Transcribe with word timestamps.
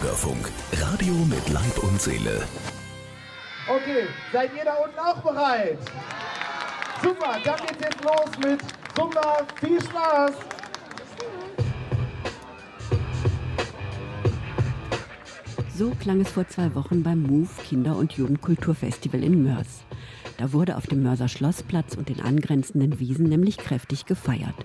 Bürgerfunk, 0.00 0.50
Radio 0.72 1.14
mit 1.14 1.48
Leib 1.50 1.78
und 1.78 2.00
Seele. 2.02 2.42
Okay, 3.68 4.08
seid 4.32 4.50
ihr 4.56 4.64
da 4.64 4.74
unten 4.74 4.98
auch 4.98 5.22
bereit? 5.22 5.78
Super, 7.00 7.36
dann 7.44 7.60
geht's 7.60 7.80
jetzt 7.80 8.02
los 8.02 8.38
mit 8.44 8.60
Zumba. 8.96 9.46
Viel 9.60 9.80
Spaß! 9.80 10.32
So 15.76 15.90
klang 16.00 16.20
es 16.20 16.30
vor 16.30 16.48
zwei 16.48 16.74
Wochen 16.74 17.04
beim 17.04 17.22
MOVE 17.22 17.62
Kinder- 17.62 17.96
und 17.96 18.14
Jugendkulturfestival 18.14 19.22
in 19.22 19.44
Mörs. 19.44 19.84
Da 20.38 20.52
wurde 20.52 20.76
auf 20.76 20.88
dem 20.88 21.04
Mörser 21.04 21.28
Schlossplatz 21.28 21.94
und 21.94 22.08
den 22.08 22.20
angrenzenden 22.20 22.98
Wiesen 22.98 23.28
nämlich 23.28 23.58
kräftig 23.58 24.06
gefeiert. 24.06 24.56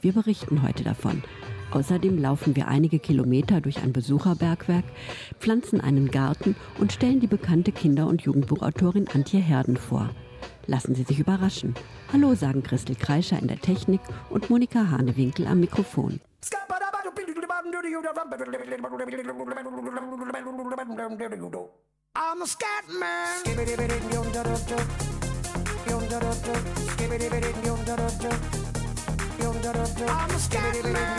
Wir 0.00 0.12
berichten 0.12 0.62
heute 0.62 0.84
davon. 0.84 1.24
Außerdem 1.70 2.18
laufen 2.18 2.56
wir 2.56 2.68
einige 2.68 2.98
Kilometer 2.98 3.60
durch 3.60 3.82
ein 3.82 3.92
Besucherbergwerk, 3.92 4.84
pflanzen 5.38 5.80
einen 5.80 6.10
Garten 6.10 6.56
und 6.78 6.92
stellen 6.92 7.20
die 7.20 7.26
bekannte 7.26 7.72
Kinder- 7.72 8.06
und 8.06 8.22
Jugendbuchautorin 8.22 9.08
Antje 9.14 9.40
Herden 9.40 9.76
vor. 9.76 10.08
Lassen 10.66 10.94
Sie 10.94 11.02
sich 11.02 11.18
überraschen. 11.18 11.74
Hallo 12.12 12.34
sagen 12.34 12.62
Christel 12.62 12.94
Kreischer 12.94 13.38
in 13.38 13.48
der 13.48 13.60
Technik 13.60 14.00
und 14.30 14.50
Monika 14.50 14.90
Hanewinkel 14.90 15.46
am 15.46 15.60
Mikrofon. 15.60 16.20
I'm 22.14 22.42
a 22.42 22.46
scat 22.46 22.84
man. 22.98 23.38
Man. 30.92 31.18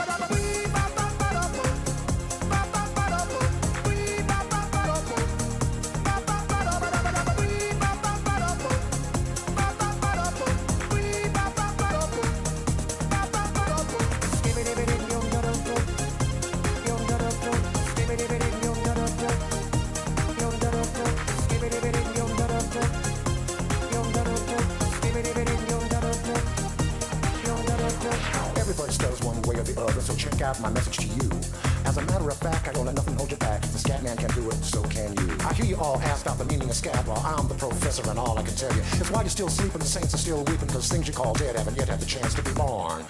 Because 40.81 40.97
things 40.97 41.07
you 41.07 41.13
call 41.13 41.33
dead 41.35 41.55
haven't 41.55 41.77
yet 41.77 41.87
had 41.89 41.99
the 41.99 42.05
chance 42.07 42.33
to 42.33 42.41
be 42.41 42.51
born. 42.53 43.05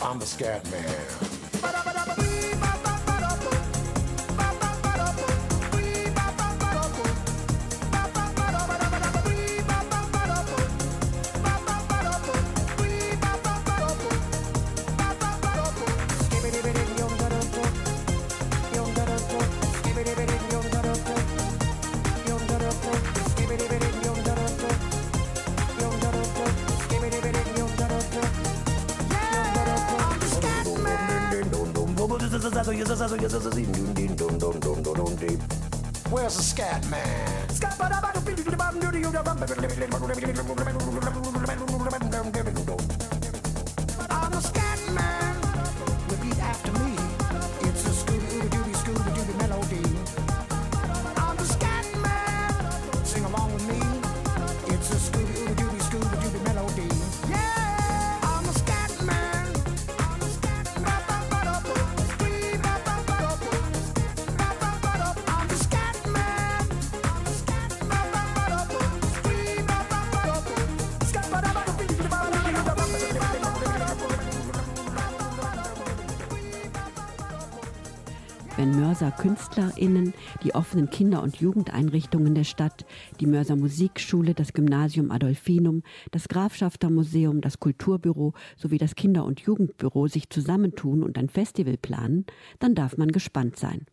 I'm 0.00 0.18
the 0.18 0.24
scat 0.24 0.64
man. 0.70 1.29
menos 40.64 40.99
KünstlerInnen, 79.50 80.14
die 80.44 80.54
offenen 80.54 80.90
Kinder- 80.90 81.22
und 81.22 81.36
Jugendeinrichtungen 81.36 82.36
der 82.36 82.44
Stadt, 82.44 82.86
die 83.18 83.26
Mörser 83.26 83.56
Musikschule, 83.56 84.32
das 84.32 84.52
Gymnasium 84.52 85.10
Adolfinum, 85.10 85.82
das 86.12 86.28
Grafschaftermuseum, 86.28 87.40
das 87.40 87.58
Kulturbüro 87.58 88.32
sowie 88.56 88.78
das 88.78 88.94
Kinder- 88.94 89.24
und 89.24 89.40
Jugendbüro 89.40 90.06
sich 90.06 90.30
zusammentun 90.30 91.02
und 91.02 91.18
ein 91.18 91.28
Festival 91.28 91.76
planen, 91.78 92.26
dann 92.60 92.76
darf 92.76 92.96
man 92.96 93.10
gespannt 93.10 93.56
sein. 93.56 93.86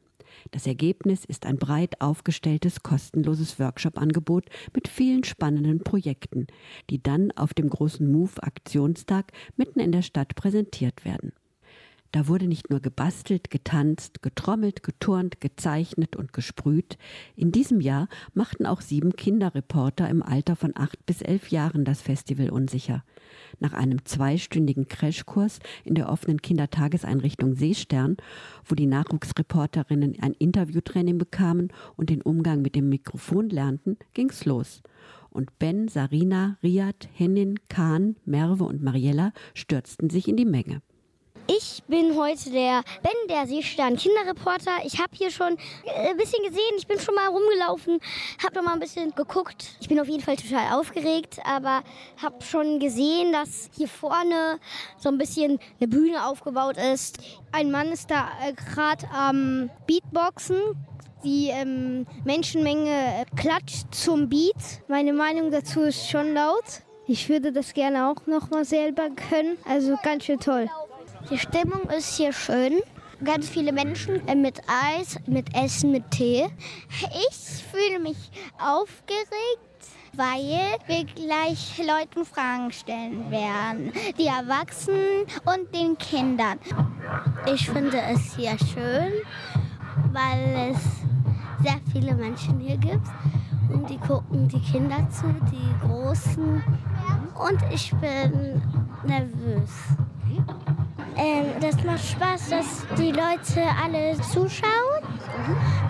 Das 0.51 0.67
Ergebnis 0.67 1.25
ist 1.25 1.47
ein 1.47 1.57
breit 1.57 2.01
aufgestelltes, 2.01 2.83
kostenloses 2.83 3.59
Workshop-Angebot 3.59 4.45
mit 4.75 4.87
vielen 4.87 5.23
spannenden 5.23 5.79
Projekten, 5.79 6.45
die 6.91 7.01
dann 7.01 7.31
auf 7.31 7.55
dem 7.55 7.69
großen 7.69 8.09
Move-Aktionstag 8.11 9.31
mitten 9.55 9.79
in 9.79 9.91
der 9.91 10.03
Stadt 10.03 10.35
präsentiert 10.35 11.03
werden. 11.03 11.31
Da 12.11 12.27
wurde 12.27 12.47
nicht 12.47 12.69
nur 12.69 12.79
gebastelt, 12.79 13.49
getanzt, 13.49 14.21
getrommelt, 14.21 14.81
geturnt, 14.81 15.41
gezeichnet 15.41 16.15
und 16.15 16.31
gesprüht. 16.31 16.97
In 17.35 17.51
diesem 17.51 17.81
Jahr 17.81 18.07
machten 18.33 18.65
auch 18.65 18.81
sieben 18.81 19.13
Kinderreporter 19.13 20.07
im 20.09 20.23
Alter 20.23 20.55
von 20.55 20.71
acht 20.75 21.05
bis 21.05 21.21
elf 21.21 21.49
Jahren 21.49 21.83
das 21.83 22.01
Festival 22.01 22.49
unsicher. 22.49 23.03
Nach 23.59 23.73
einem 23.73 24.05
zweistündigen 24.05 24.87
Crashkurs 24.87 25.59
in 25.83 25.95
der 25.95 26.09
offenen 26.09 26.41
Kindertageseinrichtung 26.41 27.55
Seestern, 27.55 28.17
wo 28.65 28.75
die 28.75 28.87
Nachwuchsreporterinnen 28.87 30.17
ein 30.21 30.33
Interviewtraining 30.33 31.17
bekamen 31.17 31.73
und 31.97 32.09
den 32.09 32.21
Umgang 32.21 32.61
mit 32.61 32.75
dem 32.75 32.89
Mikrofon 32.89 33.49
lernten, 33.49 33.97
ging's 34.13 34.45
los. 34.45 34.81
Und 35.29 35.59
Ben, 35.59 35.87
Sarina, 35.87 36.57
Riyad, 36.63 37.09
Hennin, 37.13 37.59
Kahn, 37.69 38.15
Merve 38.25 38.63
und 38.63 38.81
Mariella 38.81 39.33
stürzten 39.53 40.09
sich 40.09 40.27
in 40.27 40.37
die 40.37 40.45
Menge. 40.45 40.81
Ich 41.49 41.81
bin 41.87 42.17
heute 42.17 42.49
der 42.49 42.83
Ben, 43.01 43.13
der 43.29 43.47
Seestern 43.47 43.95
Kinderreporter. 43.95 44.71
Ich 44.83 44.99
habe 44.99 45.11
hier 45.13 45.31
schon 45.31 45.57
äh, 45.85 46.09
ein 46.09 46.17
bisschen 46.17 46.43
gesehen, 46.43 46.73
ich 46.77 46.87
bin 46.87 46.99
schon 46.99 47.15
mal 47.15 47.27
rumgelaufen, 47.27 47.99
habe 48.43 48.55
noch 48.55 48.63
mal 48.63 48.73
ein 48.73 48.81
bisschen 48.81 49.15
geguckt. 49.15 49.77
Ich 49.79 49.87
bin 49.87 49.97
auf 49.97 50.07
jeden 50.09 50.21
Fall 50.21 50.35
total 50.35 50.77
aufgeregt, 50.77 51.39
aber 51.45 51.83
habe 52.21 52.43
schon 52.43 52.79
gesehen, 52.79 53.31
dass 53.31 53.69
hier 53.77 53.87
vorne 53.87 54.59
so 54.97 55.07
ein 55.07 55.17
bisschen 55.17 55.59
eine 55.79 55.87
Bühne 55.87 56.25
aufgebaut 56.25 56.75
ist. 56.75 57.19
Ein 57.53 57.71
Mann 57.71 57.93
ist 57.93 58.11
da 58.11 58.27
äh, 58.45 58.51
gerade 58.51 59.07
am 59.09 59.69
Beatboxen. 59.87 60.59
Die 61.23 61.47
ähm, 61.47 62.05
Menschenmenge 62.25 62.89
äh, 62.89 63.25
klatscht 63.37 63.95
zum 63.95 64.27
Beat. 64.27 64.81
Meine 64.89 65.13
Meinung 65.13 65.49
dazu 65.49 65.81
ist 65.81 66.09
schon 66.09 66.33
laut. 66.33 66.81
Ich 67.07 67.29
würde 67.29 67.53
das 67.53 67.73
gerne 67.73 68.09
auch 68.09 68.27
noch 68.27 68.49
mal 68.49 68.65
selber 68.65 69.09
können. 69.29 69.57
Also 69.65 69.97
ganz 70.03 70.25
schön 70.25 70.41
toll. 70.41 70.69
Die 71.29 71.37
Stimmung 71.37 71.89
ist 71.89 72.15
hier 72.15 72.31
schön. 72.31 72.79
Ganz 73.21 73.49
viele 73.49 73.73
Menschen 73.73 74.25
äh, 74.29 74.35
mit 74.35 74.61
Eis, 74.67 75.17
mit 75.27 75.53
Essen, 75.53 75.91
mit 75.91 76.09
Tee. 76.09 76.47
Ich 77.29 77.65
fühle 77.69 77.99
mich 77.99 78.31
aufgeregt, 78.57 79.27
weil 80.13 80.77
wir 80.87 81.03
gleich 81.03 81.79
Leuten 81.79 82.23
Fragen 82.23 82.71
stellen 82.71 83.29
werden. 83.29 83.91
Die 84.17 84.27
Erwachsenen 84.27 85.25
und 85.43 85.75
den 85.75 85.97
Kindern. 85.97 86.59
Ich 87.53 87.69
finde 87.69 87.99
es 87.99 88.35
hier 88.37 88.57
schön, 88.59 89.11
weil 90.13 90.71
es 90.71 90.81
sehr 91.61 91.81
viele 91.91 92.15
Menschen 92.15 92.57
hier 92.61 92.77
gibt. 92.77 93.07
Und 93.73 93.89
die 93.89 93.97
gucken 93.97 94.47
die 94.47 94.61
Kinder 94.61 95.05
zu, 95.09 95.25
die 95.51 95.85
Großen. 95.85 96.63
Und 97.35 97.73
ich 97.73 97.91
bin 97.95 98.61
nervös. 99.05 99.71
Ähm, 101.17 101.45
das 101.61 101.83
macht 101.83 102.05
Spaß, 102.05 102.49
dass 102.49 102.85
die 102.97 103.11
Leute 103.11 103.63
alle 103.83 104.15
zuschauen. 104.21 105.03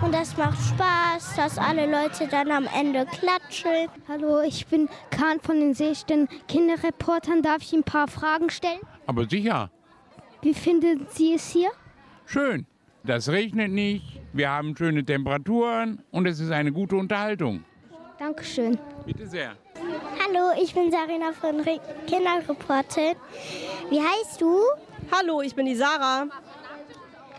Und 0.02 0.14
das 0.14 0.36
macht 0.36 0.58
Spaß, 0.58 1.36
dass 1.36 1.58
alle 1.58 1.86
Leute 1.90 2.28
dann 2.28 2.50
am 2.50 2.66
Ende 2.78 3.04
klatschen. 3.06 3.88
Hallo, 4.08 4.40
ich 4.42 4.66
bin 4.66 4.88
Kahn 5.10 5.40
von 5.40 5.60
den 5.60 5.74
Seesten 5.74 6.28
Kinderreportern. 6.48 7.42
Darf 7.42 7.62
ich 7.62 7.72
ein 7.72 7.82
paar 7.84 8.08
Fragen 8.08 8.48
stellen? 8.50 8.80
Aber 9.06 9.28
sicher, 9.28 9.70
Wie 10.42 10.54
finden 10.54 11.06
Sie 11.10 11.34
es 11.34 11.50
hier? 11.50 11.70
schön. 12.26 12.66
Das 13.04 13.28
regnet 13.30 13.70
nicht, 13.70 14.20
wir 14.34 14.50
haben 14.50 14.76
schöne 14.76 15.02
Temperaturen 15.04 16.02
und 16.10 16.26
es 16.26 16.40
ist 16.40 16.50
eine 16.50 16.72
gute 16.72 16.96
Unterhaltung. 16.96 17.64
Dankeschön. 18.18 18.76
Bitte 19.06 19.26
sehr. 19.26 19.52
Hallo, 19.80 20.50
ich 20.60 20.74
bin 20.74 20.90
Sarina 20.90 21.32
von 21.32 21.60
Re 21.60 21.80
Kinderreporter. 22.06 23.14
Wie 23.90 24.00
heißt 24.00 24.40
du? 24.40 24.60
Hallo, 25.12 25.40
ich 25.42 25.54
bin 25.54 25.66
die 25.66 25.76
Sarah. 25.76 26.26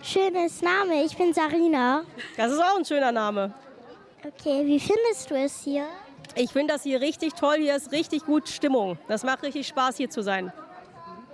Schönes 0.02 0.62
Name, 0.62 1.04
ich 1.04 1.18
bin 1.18 1.34
Sarina. 1.34 2.04
Das 2.38 2.52
ist 2.52 2.60
auch 2.60 2.78
ein 2.78 2.86
schöner 2.86 3.12
Name. 3.12 3.54
Okay, 4.26 4.66
wie 4.66 4.80
findest 4.80 5.30
du 5.30 5.36
es 5.36 5.62
hier? 5.64 5.86
Ich 6.36 6.52
finde 6.52 6.74
das 6.74 6.84
hier 6.84 7.02
richtig 7.02 7.34
toll. 7.34 7.58
Hier 7.58 7.76
ist 7.76 7.92
richtig 7.92 8.26
gut 8.26 8.48
Stimmung. 8.48 8.98
Das 9.08 9.24
macht 9.24 9.44
richtig 9.44 9.68
Spaß, 9.68 9.98
hier 9.98 10.10
zu 10.10 10.22
sein. 10.22 10.54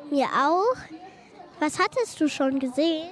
Mir 0.10 0.26
auch. 0.26 0.76
Was 1.60 1.80
hattest 1.80 2.20
du 2.20 2.28
schon 2.28 2.60
gesehen? 2.60 3.10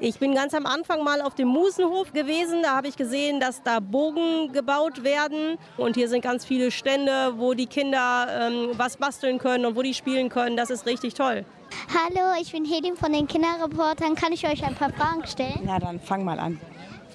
Ich 0.00 0.18
bin 0.18 0.34
ganz 0.34 0.54
am 0.54 0.66
Anfang 0.66 1.04
mal 1.04 1.20
auf 1.20 1.34
dem 1.34 1.48
Musenhof 1.48 2.12
gewesen. 2.12 2.62
Da 2.62 2.76
habe 2.76 2.88
ich 2.88 2.96
gesehen, 2.96 3.38
dass 3.38 3.62
da 3.62 3.80
Bogen 3.80 4.52
gebaut 4.52 5.04
werden. 5.04 5.56
Und 5.76 5.94
hier 5.94 6.08
sind 6.08 6.22
ganz 6.22 6.44
viele 6.44 6.70
Stände, 6.70 7.34
wo 7.36 7.54
die 7.54 7.66
Kinder 7.66 8.26
ähm, 8.28 8.70
was 8.76 8.96
basteln 8.96 9.38
können 9.38 9.64
und 9.66 9.76
wo 9.76 9.82
die 9.82 9.94
spielen 9.94 10.28
können. 10.28 10.56
Das 10.56 10.70
ist 10.70 10.86
richtig 10.86 11.14
toll. 11.14 11.44
Hallo, 11.88 12.40
ich 12.40 12.52
bin 12.52 12.64
Hedin 12.64 12.96
von 12.96 13.12
den 13.12 13.28
Kinderreportern. 13.28 14.14
Kann 14.16 14.32
ich 14.32 14.46
euch 14.46 14.64
ein 14.64 14.74
paar 14.74 14.92
Fragen 14.92 15.26
stellen? 15.26 15.60
Na 15.64 15.78
dann 15.78 16.00
fang 16.00 16.24
mal 16.24 16.38
an. 16.38 16.60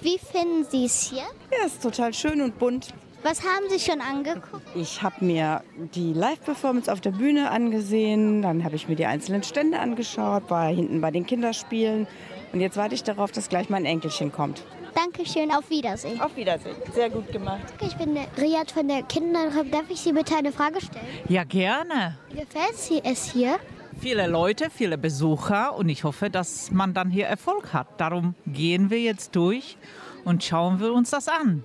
Wie 0.00 0.18
finden 0.18 0.64
Sie 0.64 0.86
es 0.86 1.10
hier? 1.10 1.24
Ja, 1.52 1.66
ist 1.66 1.82
total 1.82 2.14
schön 2.14 2.40
und 2.40 2.58
bunt. 2.58 2.94
Was 3.22 3.42
haben 3.42 3.68
Sie 3.68 3.78
schon 3.78 4.00
angeguckt? 4.00 4.66
Ich 4.74 5.02
habe 5.02 5.22
mir 5.22 5.62
die 5.94 6.14
Live-Performance 6.14 6.90
auf 6.90 7.02
der 7.02 7.10
Bühne 7.10 7.50
angesehen, 7.50 8.40
dann 8.40 8.64
habe 8.64 8.76
ich 8.76 8.88
mir 8.88 8.96
die 8.96 9.04
einzelnen 9.04 9.42
Stände 9.42 9.78
angeschaut, 9.78 10.44
war 10.48 10.68
hinten 10.68 11.02
bei 11.02 11.10
den 11.10 11.26
Kinderspielen 11.26 12.06
und 12.52 12.60
jetzt 12.60 12.76
warte 12.76 12.94
ich 12.94 13.02
darauf, 13.02 13.32
dass 13.32 13.48
gleich 13.48 13.68
mein 13.68 13.84
Enkelchen 13.84 14.32
kommt. 14.32 14.62
Dankeschön, 14.94 15.50
auf 15.52 15.70
Wiedersehen. 15.70 16.20
Auf 16.20 16.36
Wiedersehen. 16.36 16.74
Sehr 16.92 17.10
gut 17.10 17.30
gemacht. 17.32 17.60
Ich 17.80 17.96
bin 17.96 18.14
der 18.14 18.26
Riad 18.36 18.70
von 18.70 18.88
der 18.88 19.02
Kinderreporter. 19.02 19.70
Darf 19.70 19.84
ich 19.88 20.00
Sie 20.00 20.12
bitte 20.12 20.36
eine 20.36 20.52
Frage 20.52 20.80
stellen? 20.80 21.06
Ja, 21.28 21.44
gerne. 21.44 22.18
Wie 22.28 22.40
gefällt 22.40 22.76
Sie 22.76 23.00
es 23.04 23.30
hier? 23.32 23.58
Viele 24.00 24.26
Leute, 24.26 24.68
viele 24.70 24.98
Besucher 24.98 25.76
und 25.76 25.88
ich 25.88 26.04
hoffe, 26.04 26.30
dass 26.30 26.70
man 26.70 26.94
dann 26.94 27.10
hier 27.10 27.26
Erfolg 27.26 27.72
hat. 27.72 28.00
Darum 28.00 28.34
gehen 28.46 28.90
wir 28.90 28.98
jetzt 28.98 29.36
durch 29.36 29.76
und 30.24 30.42
schauen 30.42 30.80
wir 30.80 30.92
uns 30.92 31.10
das 31.10 31.28
an. 31.28 31.64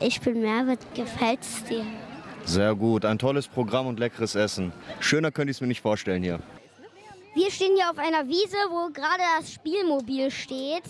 Ich 0.00 0.20
bin 0.20 0.40
Merve. 0.40 0.78
Gefällt 0.94 1.40
es 1.42 1.62
dir? 1.64 1.84
Sehr 2.44 2.74
gut, 2.74 3.04
ein 3.04 3.18
tolles 3.18 3.48
Programm 3.48 3.86
und 3.86 3.98
leckeres 3.98 4.34
Essen. 4.34 4.72
Schöner 5.00 5.30
könnte 5.30 5.50
ich 5.50 5.58
es 5.58 5.60
mir 5.60 5.66
nicht 5.66 5.80
vorstellen 5.80 6.22
hier. 6.22 6.40
Wir 7.34 7.50
stehen 7.50 7.74
hier 7.74 7.90
auf 7.90 7.98
einer 7.98 8.28
Wiese, 8.28 8.56
wo 8.70 8.90
gerade 8.92 9.22
das 9.38 9.52
Spielmobil 9.52 10.30
steht. 10.30 10.84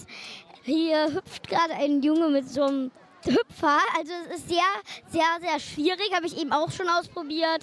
Hier 0.62 1.14
hüpft 1.14 1.48
gerade 1.48 1.72
ein 1.72 2.02
Junge 2.02 2.28
mit 2.28 2.46
so 2.46 2.64
einem 2.64 2.90
Hüpfer. 3.24 3.78
Also 3.96 4.12
es 4.28 4.40
ist 4.40 4.48
sehr, 4.50 4.58
sehr, 5.08 5.24
sehr 5.40 5.58
schwierig. 5.58 6.12
Habe 6.14 6.26
ich 6.26 6.38
eben 6.38 6.52
auch 6.52 6.70
schon 6.70 6.86
ausprobiert. 6.90 7.62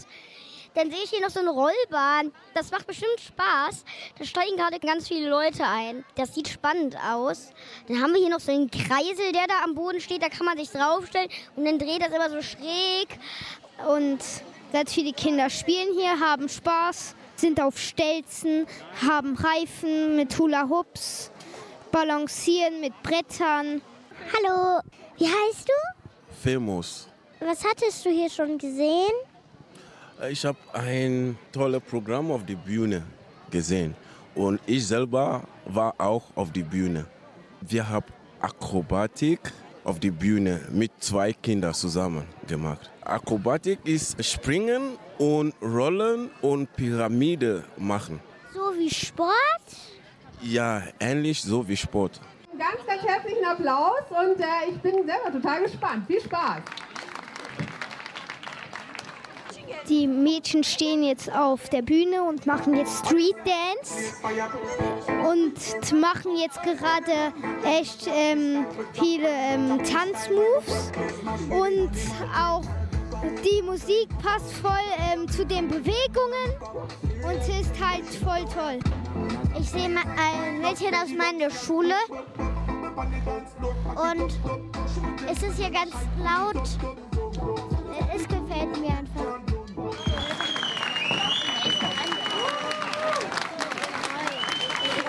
Dann 0.74 0.89
sehe 0.89 1.04
ich 1.04 1.12
hier 1.12 1.22
noch 1.22 1.30
so 1.30 1.42
eine 1.42 1.51
Rollbahn. 1.51 2.31
Das 2.56 2.72
macht 2.72 2.88
bestimmt 2.88 3.19
Spaß. 3.19 3.86
Da 4.18 4.25
steigen 4.25 4.57
gerade 4.57 4.80
ganz 4.80 5.07
viele 5.07 5.30
Leute 5.30 5.63
ein. 5.63 6.04
Das 6.16 6.33
sieht 6.33 6.48
spannend 6.48 6.95
aus. 7.07 7.51
Dann 7.88 8.01
haben 8.01 8.13
wir 8.13 8.19
hier 8.19 8.30
noch 8.31 8.39
so 8.39 8.51
einen 8.51 8.72
Kreisel, 8.72 9.31
der 9.31 9.45
da 9.48 9.63
am 9.63 9.75
Boden 9.75 10.01
steht. 10.01 10.24
Da 10.24 10.30
kann 10.30 10.48
man 10.48 10.57
sich 10.57 10.72
draufstellen 10.72 11.30
und 11.56 11.66
dann 11.66 11.78
dreht 11.78 12.01
das 12.01 12.10
immer 12.10 12.31
so 12.31 12.42
schräg. 12.42 13.10
Und 13.88 14.19
ganz 14.74 14.92
viele 14.92 15.13
Kinder 15.13 15.51
spielen 15.51 15.89
hier, 15.94 16.19
haben 16.19 16.50
Spaß, 16.50 17.16
sind 17.42 17.60
auf 17.60 17.78
Stelzen, 17.78 18.68
haben 19.06 19.36
Reifen 19.36 20.16
mit 20.16 20.38
Hula 20.38 20.70
Hoops, 20.70 21.32
balancieren 21.92 22.80
mit 22.80 22.94
Brettern. 23.02 23.82
Hallo, 24.32 24.80
wie 25.18 25.26
heißt 25.26 25.68
du? 25.68 26.50
Famous. 26.50 27.10
Was 27.40 27.66
hattest 27.66 28.06
du 28.06 28.10
hier 28.12 28.30
schon 28.30 28.60
gesehen? 28.60 29.12
Ich 30.30 30.46
habe 30.46 30.60
ein 30.74 31.36
tolles 31.52 31.82
Programm 31.82 32.32
auf 32.32 32.46
der 32.46 32.56
Bühne 32.56 33.02
gesehen 33.50 33.96
und 34.36 34.62
ich 34.68 34.86
selber 34.86 35.42
war 35.66 35.96
auch 35.98 36.24
auf 36.36 36.52
der 36.52 36.62
Bühne. 36.62 37.06
Wir 37.62 37.90
haben 37.90 38.06
Akrobatik 38.40 39.40
auf 39.83 40.00
der 40.00 40.12
Bühne 40.12 40.62
mit 40.71 40.92
zwei 41.00 41.33
Kindern 41.33 41.74
zusammen 41.74 42.28
gemacht. 42.48 42.92
Akrobatik 43.02 43.80
ist 43.83 44.24
Springen 44.24 45.00
und 45.21 45.54
Rollen 45.61 46.31
und 46.42 46.73
Pyramide 46.73 47.63
machen. 47.78 48.19
So 48.51 48.73
wie 48.75 48.90
Sport? 48.90 49.30
Ja, 50.42 50.81
ähnlich 50.99 51.44
so 51.44 51.68
wie 51.68 51.78
Sport. 51.78 52.19
Ganz, 52.57 52.83
ganz 52.87 53.04
herzlichen 53.04 53.45
Applaus 53.45 54.01
und 54.09 54.40
äh, 54.40 54.71
ich 54.71 54.78
bin 54.80 55.06
selber 55.06 55.31
total 55.31 55.61
gespannt. 55.61 56.07
Viel 56.07 56.21
Spaß. 56.21 56.63
Die 59.90 60.07
Mädchen 60.07 60.63
stehen 60.63 61.04
jetzt 61.04 61.31
auf 61.31 61.69
der 61.69 61.83
Bühne 61.83 62.23
und 62.23 62.47
machen 62.47 62.75
jetzt 62.75 63.06
Street 63.06 63.35
Dance 63.45 64.16
und 65.28 66.01
machen 66.01 66.35
jetzt 66.37 66.61
gerade 66.63 67.33
echt 67.63 68.07
ähm, 68.07 68.66
viele 68.94 69.28
ähm, 69.28 69.80
Tanzmoves 69.83 70.92
und 71.49 71.92
auch 72.35 72.63
die 73.44 73.61
Musik 73.61 74.07
passt 74.21 74.51
voll 74.54 74.71
ähm, 75.11 75.28
zu 75.30 75.45
den 75.45 75.68
Bewegungen 75.68 76.56
und 77.23 77.37
ist 77.59 77.73
halt 77.80 78.06
voll 78.23 78.45
toll. 78.54 78.80
Ich 79.59 79.69
sehe 79.69 79.90
ma- 79.90 80.01
ein 80.18 80.59
Mädchen 80.61 80.94
aus 80.95 81.09
meiner 81.09 81.49
Schule 81.51 81.95
und 83.95 84.40
es 85.30 85.44
ist 85.44 85.57
hier 85.57 85.69
ganz 85.69 85.94
laut. 86.23 86.63
Es 88.16 88.28
gefällt 88.28 88.80
mir 88.80 88.90
einfach. 88.90 89.40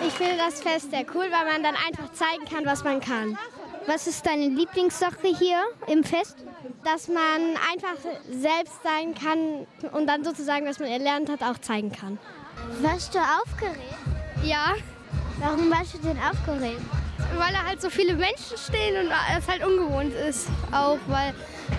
Ich 0.06 0.12
finde 0.14 0.36
das 0.36 0.60
Fest 0.60 0.90
sehr 0.90 1.04
cool, 1.14 1.26
weil 1.30 1.52
man 1.52 1.62
dann 1.62 1.74
einfach 1.76 2.12
zeigen 2.12 2.44
kann, 2.50 2.66
was 2.66 2.84
man 2.84 3.00
kann. 3.00 3.36
Was 3.86 4.06
ist 4.06 4.24
deine 4.26 4.48
Lieblingssache 4.48 5.28
hier 5.38 5.60
im 5.86 6.04
Fest? 6.04 6.36
Dass 6.84 7.08
man 7.08 7.56
einfach 7.70 7.96
selbst 8.30 8.82
sein 8.82 9.14
kann 9.14 9.66
und 9.92 10.06
dann 10.06 10.24
sozusagen, 10.24 10.66
was 10.66 10.78
man 10.78 10.88
erlernt 10.88 11.28
hat, 11.28 11.42
auch 11.42 11.58
zeigen 11.58 11.90
kann. 11.92 12.18
Warst 12.80 13.14
du 13.14 13.18
aufgeregt? 13.18 13.78
Ja. 14.42 14.74
Warum 15.38 15.70
warst 15.70 15.94
du 15.94 15.98
denn 15.98 16.18
aufgeregt? 16.18 16.80
Weil 17.36 17.52
da 17.52 17.64
halt 17.64 17.80
so 17.80 17.90
viele 17.90 18.14
Menschen 18.14 18.56
stehen 18.56 18.96
und 19.04 19.12
es 19.38 19.48
halt 19.48 19.64
ungewohnt 19.64 20.14
ist. 20.14 20.48
Auch 20.70 20.98
weil 21.08 21.34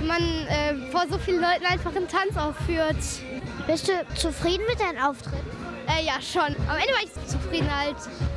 man 0.06 0.22
äh, 0.48 0.76
vor 0.92 1.06
so 1.10 1.18
vielen 1.18 1.42
Leuten 1.42 1.66
einfach 1.66 1.96
einen 1.96 2.08
Tanz 2.08 2.36
aufführt. 2.36 2.98
Bist 3.68 3.88
du 3.88 3.94
zufrieden 4.16 4.64
mit 4.68 4.80
deinem 4.80 5.02
Auftritt? 5.02 5.44
Äh, 5.88 6.06
ja, 6.06 6.22
schon. 6.22 6.56
Am 6.68 6.78
Ende 6.78 6.94
war 6.94 7.04
ich 7.04 7.28
zufrieden 7.28 7.70
halt. 7.76 7.96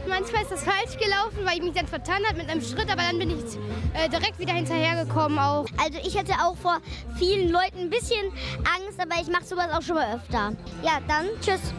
Manchmal 0.09 0.43
ist 0.43 0.53
das 0.53 0.65
falsch 0.65 0.97
gelaufen, 0.99 1.39
weil 1.45 1.59
ich 1.59 1.63
mich 1.63 1.75
dann 1.75 1.87
vertan 1.87 2.25
habe 2.27 2.39
mit 2.39 2.49
einem 2.49 2.63
Schritt, 2.63 2.91
aber 2.91 3.03
dann 3.03 3.19
bin 3.19 3.31
ich 3.31 3.57
äh, 3.95 4.09
direkt 4.09 4.39
wieder 4.39 4.53
hinterhergekommen 4.53 5.39
auch. 5.39 5.67
Also 5.83 5.99
ich 6.05 6.17
hatte 6.19 6.33
auch 6.43 6.57
vor 6.57 6.79
vielen 7.19 7.51
Leuten 7.51 7.79
ein 7.79 7.91
bisschen 7.91 8.27
Angst, 8.59 9.01
aber 9.01 9.21
ich 9.21 9.29
mache 9.29 9.45
sowas 9.45 9.71
auch 9.73 9.83
schon 9.83 9.97
mal 9.97 10.15
öfter. 10.15 10.53
Ja, 10.83 10.99
dann 11.07 11.27
tschüss. 11.41 11.73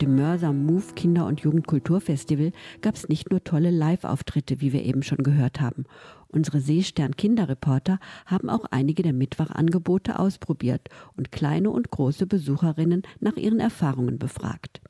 Dem 0.00 0.16
Mörser 0.16 0.52
Move 0.52 0.94
Kinder- 0.94 1.26
und 1.26 1.40
Jugendkulturfestival 1.40 2.52
gab 2.80 2.94
es 2.94 3.08
nicht 3.08 3.30
nur 3.30 3.44
tolle 3.44 3.70
Live-Auftritte, 3.70 4.60
wie 4.60 4.72
wir 4.72 4.84
eben 4.84 5.02
schon 5.02 5.18
gehört 5.18 5.60
haben. 5.60 5.84
Unsere 6.28 6.60
Seestern-Kinderreporter 6.60 7.98
haben 8.26 8.48
auch 8.48 8.64
einige 8.70 9.02
der 9.02 9.12
Mittwochangebote 9.12 10.18
ausprobiert 10.18 10.88
und 11.16 11.32
kleine 11.32 11.70
und 11.70 11.90
große 11.90 12.26
Besucherinnen 12.26 13.02
nach 13.18 13.36
ihren 13.36 13.60
Erfahrungen 13.60 14.18
befragt. 14.18 14.80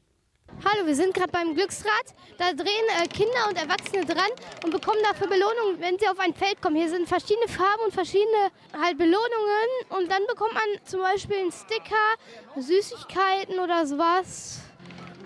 Hallo, 0.62 0.86
wir 0.86 0.94
sind 0.94 1.14
gerade 1.14 1.32
beim 1.32 1.54
Glücksrad. 1.54 2.14
Da 2.36 2.52
drehen 2.52 2.66
äh, 3.02 3.08
Kinder 3.08 3.48
und 3.48 3.56
Erwachsene 3.56 4.04
dran 4.04 4.30
und 4.62 4.70
bekommen 4.70 4.98
dafür 5.08 5.26
Belohnungen, 5.26 5.80
wenn 5.80 5.98
sie 5.98 6.06
auf 6.06 6.18
ein 6.18 6.34
Feld 6.34 6.60
kommen. 6.60 6.76
Hier 6.76 6.90
sind 6.90 7.08
verschiedene 7.08 7.48
Farben 7.48 7.84
und 7.86 7.94
verschiedene 7.94 8.50
halt 8.78 8.98
Belohnungen. 8.98 9.68
Und 9.88 10.10
dann 10.10 10.22
bekommt 10.28 10.52
man 10.52 10.84
zum 10.84 11.00
Beispiel 11.00 11.38
einen 11.38 11.52
Sticker, 11.52 12.60
Süßigkeiten 12.60 13.58
oder 13.58 13.86
sowas. 13.86 14.60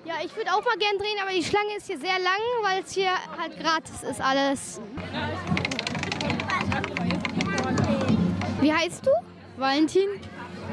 Ja, 0.04 0.16
ich 0.22 0.36
würde 0.36 0.52
auch 0.52 0.62
mal 0.62 0.76
gern 0.78 0.98
drehen, 0.98 1.16
aber 1.22 1.30
die 1.30 1.42
Schlange 1.42 1.76
ist 1.78 1.86
hier 1.86 1.98
sehr 1.98 2.18
lang, 2.18 2.38
weil 2.62 2.82
es 2.82 2.92
hier 2.92 3.10
halt 3.38 3.58
gratis 3.58 4.02
ist 4.02 4.20
alles. 4.20 4.80
Wie 8.60 8.72
heißt 8.72 9.06
du? 9.06 9.10
Valentin. 9.56 10.08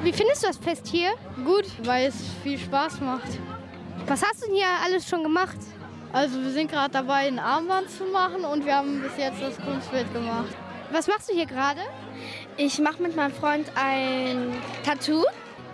Wie 0.03 0.11
findest 0.11 0.43
du 0.43 0.47
das 0.47 0.57
Fest 0.57 0.85
hier? 0.87 1.11
Gut, 1.45 1.65
weil 1.83 2.07
es 2.07 2.15
viel 2.43 2.57
Spaß 2.57 2.99
macht. 2.99 3.29
Was 4.07 4.21
hast 4.21 4.41
du 4.41 4.47
denn 4.47 4.55
hier 4.55 4.67
alles 4.83 5.07
schon 5.07 5.23
gemacht? 5.23 5.57
Also 6.11 6.41
wir 6.41 6.51
sind 6.51 6.69
gerade 6.69 6.91
dabei, 6.91 7.27
ein 7.27 7.39
Armband 7.39 7.89
zu 7.89 8.03
machen 8.05 8.43
und 8.43 8.65
wir 8.65 8.75
haben 8.75 9.01
bis 9.01 9.15
jetzt 9.17 9.41
das 9.41 9.57
Kunstbild 9.61 10.11
gemacht. 10.13 10.53
Was 10.91 11.07
machst 11.07 11.29
du 11.29 11.33
hier 11.33 11.45
gerade? 11.45 11.79
Ich 12.57 12.79
mache 12.79 13.01
mit 13.01 13.15
meinem 13.15 13.33
Freund 13.33 13.71
ein 13.75 14.61
Tattoo. 14.83 15.23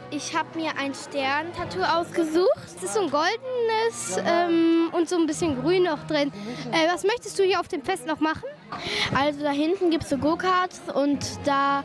Ich 0.09 0.33
habe 0.35 0.57
mir 0.57 0.71
ein 0.77 0.93
Stern-Tattoo 0.93 1.83
ausgesucht. 1.83 2.47
Es 2.65 2.81
ist 2.81 2.93
so 2.93 3.01
ein 3.01 3.11
goldenes 3.11 4.17
ähm, 4.25 4.89
und 4.93 5.09
so 5.09 5.17
ein 5.17 5.27
bisschen 5.27 5.61
grün 5.61 5.83
noch 5.83 6.07
drin. 6.07 6.31
Äh, 6.71 6.87
was 6.91 7.03
möchtest 7.03 7.37
du 7.37 7.43
hier 7.43 7.59
auf 7.59 7.67
dem 7.67 7.83
Fest 7.83 8.07
noch 8.07 8.21
machen? 8.21 8.45
Also 9.13 9.43
da 9.43 9.51
hinten 9.51 9.89
gibt 9.89 10.03
es 10.03 10.09
so 10.09 10.17
Go-Karts 10.17 10.81
und 10.93 11.25
da 11.43 11.83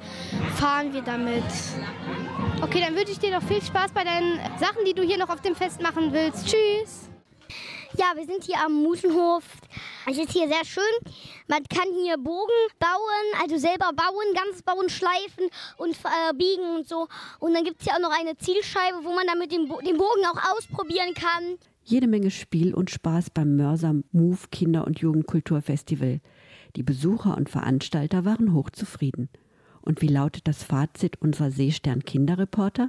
fahren 0.56 0.92
wir 0.92 1.02
damit. 1.02 1.42
Okay, 2.62 2.80
dann 2.80 2.94
wünsche 2.94 3.12
ich 3.12 3.18
dir 3.18 3.32
noch 3.32 3.42
viel 3.42 3.62
Spaß 3.62 3.90
bei 3.92 4.04
deinen 4.04 4.38
Sachen, 4.60 4.84
die 4.86 4.94
du 4.94 5.02
hier 5.02 5.18
noch 5.18 5.28
auf 5.28 5.40
dem 5.40 5.56
Fest 5.56 5.82
machen 5.82 6.12
willst. 6.12 6.46
Tschüss. 6.46 7.11
Ja, 7.98 8.12
wir 8.16 8.24
sind 8.24 8.44
hier 8.44 8.56
am 8.64 8.72
Musenhof. 8.72 9.44
Es 10.08 10.16
ist 10.16 10.32
hier 10.32 10.48
sehr 10.48 10.64
schön. 10.64 10.82
Man 11.46 11.62
kann 11.64 11.92
hier 12.02 12.16
Bogen 12.16 12.52
bauen, 12.78 13.42
also 13.42 13.58
selber 13.58 13.90
bauen, 13.94 14.34
ganz 14.34 14.62
bauen, 14.62 14.88
schleifen 14.88 15.50
und 15.76 15.90
äh, 15.90 16.32
biegen 16.34 16.76
und 16.76 16.88
so. 16.88 17.06
Und 17.38 17.52
dann 17.52 17.64
gibt 17.64 17.80
es 17.80 17.86
hier 17.86 17.94
auch 17.94 18.00
noch 18.00 18.18
eine 18.18 18.36
Zielscheibe, 18.38 19.04
wo 19.04 19.12
man 19.12 19.26
damit 19.26 19.52
den, 19.52 19.68
Bo 19.68 19.80
den 19.80 19.98
Bogen 19.98 20.24
auch 20.24 20.56
ausprobieren 20.56 21.12
kann. 21.14 21.58
Jede 21.84 22.06
Menge 22.06 22.30
Spiel 22.30 22.74
und 22.74 22.90
Spaß 22.90 23.30
beim 23.30 23.56
Mörser 23.56 23.94
Move 24.12 24.38
Kinder- 24.50 24.86
und 24.86 25.00
Jugendkulturfestival. 25.00 26.20
Die 26.76 26.82
Besucher 26.82 27.36
und 27.36 27.50
Veranstalter 27.50 28.24
waren 28.24 28.54
hochzufrieden. 28.54 29.28
Und 29.82 30.00
wie 30.00 30.08
lautet 30.08 30.48
das 30.48 30.62
Fazit 30.62 31.20
unserer 31.20 31.50
Seestern 31.50 32.04
Kinderreporter? 32.04 32.88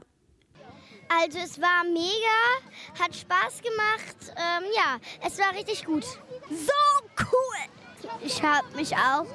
Also 1.21 1.39
es 1.39 1.61
war 1.61 1.83
mega, 1.83 2.99
hat 2.99 3.15
Spaß 3.15 3.61
gemacht. 3.61 4.15
Ähm, 4.35 4.63
ja, 4.75 4.97
es 5.25 5.37
war 5.37 5.53
richtig 5.53 5.85
gut. 5.85 6.03
So 6.49 7.05
cool! 7.19 8.09
Ich 8.21 8.41
habe 8.41 8.65
mich 8.75 8.95
auch 8.95 9.25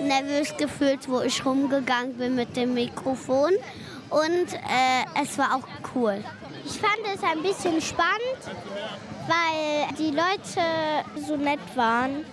nervös 0.00 0.54
gefühlt, 0.56 1.08
wo 1.08 1.20
ich 1.20 1.44
rumgegangen 1.44 2.18
bin 2.18 2.34
mit 2.34 2.54
dem 2.56 2.74
Mikrofon. 2.74 3.52
Und 4.10 4.52
äh, 4.52 5.22
es 5.22 5.38
war 5.38 5.56
auch 5.56 5.66
cool. 5.94 6.22
Ich 6.64 6.78
fand 6.78 7.00
es 7.14 7.22
ein 7.22 7.42
bisschen 7.42 7.80
spannend, 7.80 8.40
weil 9.26 9.94
die 9.98 10.10
Leute 10.10 11.24
so 11.26 11.36
nett 11.36 11.60
waren. 11.74 12.26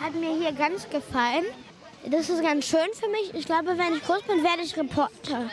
Hat 0.00 0.14
mir 0.14 0.32
hier 0.36 0.52
ganz 0.52 0.88
gefallen. 0.88 1.44
Das 2.06 2.28
ist 2.28 2.42
ganz 2.42 2.66
schön 2.66 2.88
für 2.92 3.08
mich. 3.08 3.34
Ich 3.34 3.46
glaube, 3.46 3.76
wenn 3.76 3.94
ich 3.94 4.04
groß 4.04 4.22
bin, 4.22 4.44
werde 4.44 4.62
ich 4.62 4.76
Reporter. 4.76 5.50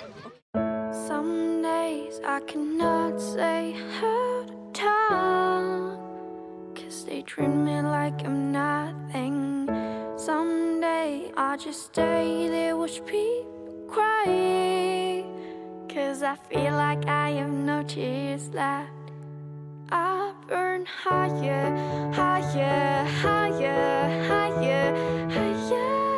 Some 1.12 1.62
days 1.62 2.22
I 2.25 2.39
cannot 2.39 3.20
say 3.20 3.75
how 4.00 4.46
to 4.48 4.56
talk. 4.72 6.00
Cause 6.74 7.03
they 7.03 7.22
treat 7.22 7.50
me 7.50 7.82
like 7.82 8.24
I'm 8.25 8.53
nothing. 8.53 9.68
Someday 10.15 11.30
I 11.36 11.58
just 11.58 11.84
stay 11.88 12.48
there, 12.48 12.77
watch 12.77 13.06
people 13.06 13.88
cry. 13.89 15.25
Cause 15.89 16.24
I 16.24 16.38
feel 16.50 16.75
like 16.86 17.06
I 17.08 17.32
have 17.39 17.51
no 17.51 17.84
tears 17.84 18.48
left. 18.53 19.12
I 19.89 20.32
burn 20.48 20.86
higher, 20.86 21.75
higher, 22.13 23.03
higher, 23.03 24.27
higher, 24.30 25.30
higher. 25.30 26.11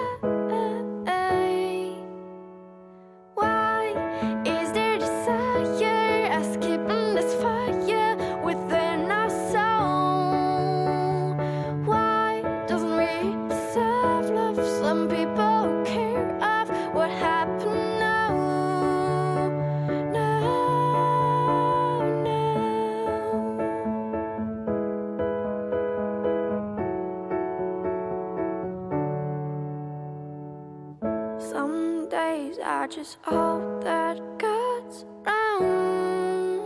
I 32.83 32.87
just 32.87 33.17
hope 33.21 33.81
that 33.85 34.19
God's 34.37 35.05
around. 35.25 36.59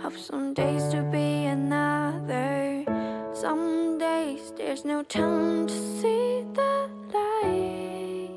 Hope 0.00 0.16
some 0.16 0.54
days 0.54 0.88
to 0.94 1.02
be 1.02 1.44
another. 1.44 2.86
Some 3.34 3.98
days 3.98 4.54
there's 4.56 4.86
no 4.86 5.02
time 5.02 5.66
to 5.66 5.74
see 5.74 6.42
the 6.54 6.88
light. 7.12 8.30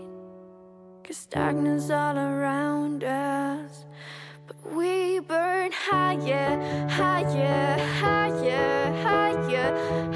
Cause 1.05 1.25
darkness 1.27 1.89
all 1.89 2.17
around 2.17 3.05
us. 3.05 3.85
But 4.45 4.73
we 4.73 5.21
burn 5.21 5.71
higher, 5.71 6.59
higher, 6.89 7.77
higher, 8.01 8.93
higher, 9.03 9.71
higher. 9.71 10.14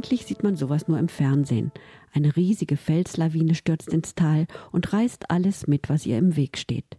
Eigentlich 0.00 0.24
sieht 0.24 0.42
man 0.42 0.56
sowas 0.56 0.88
nur 0.88 0.98
im 0.98 1.10
Fernsehen. 1.10 1.72
Eine 2.14 2.34
riesige 2.34 2.78
Felslawine 2.78 3.54
stürzt 3.54 3.88
ins 3.88 4.14
Tal 4.14 4.46
und 4.72 4.94
reißt 4.94 5.30
alles 5.30 5.66
mit, 5.66 5.90
was 5.90 6.06
ihr 6.06 6.16
im 6.16 6.36
Weg 6.36 6.56
steht. 6.56 6.96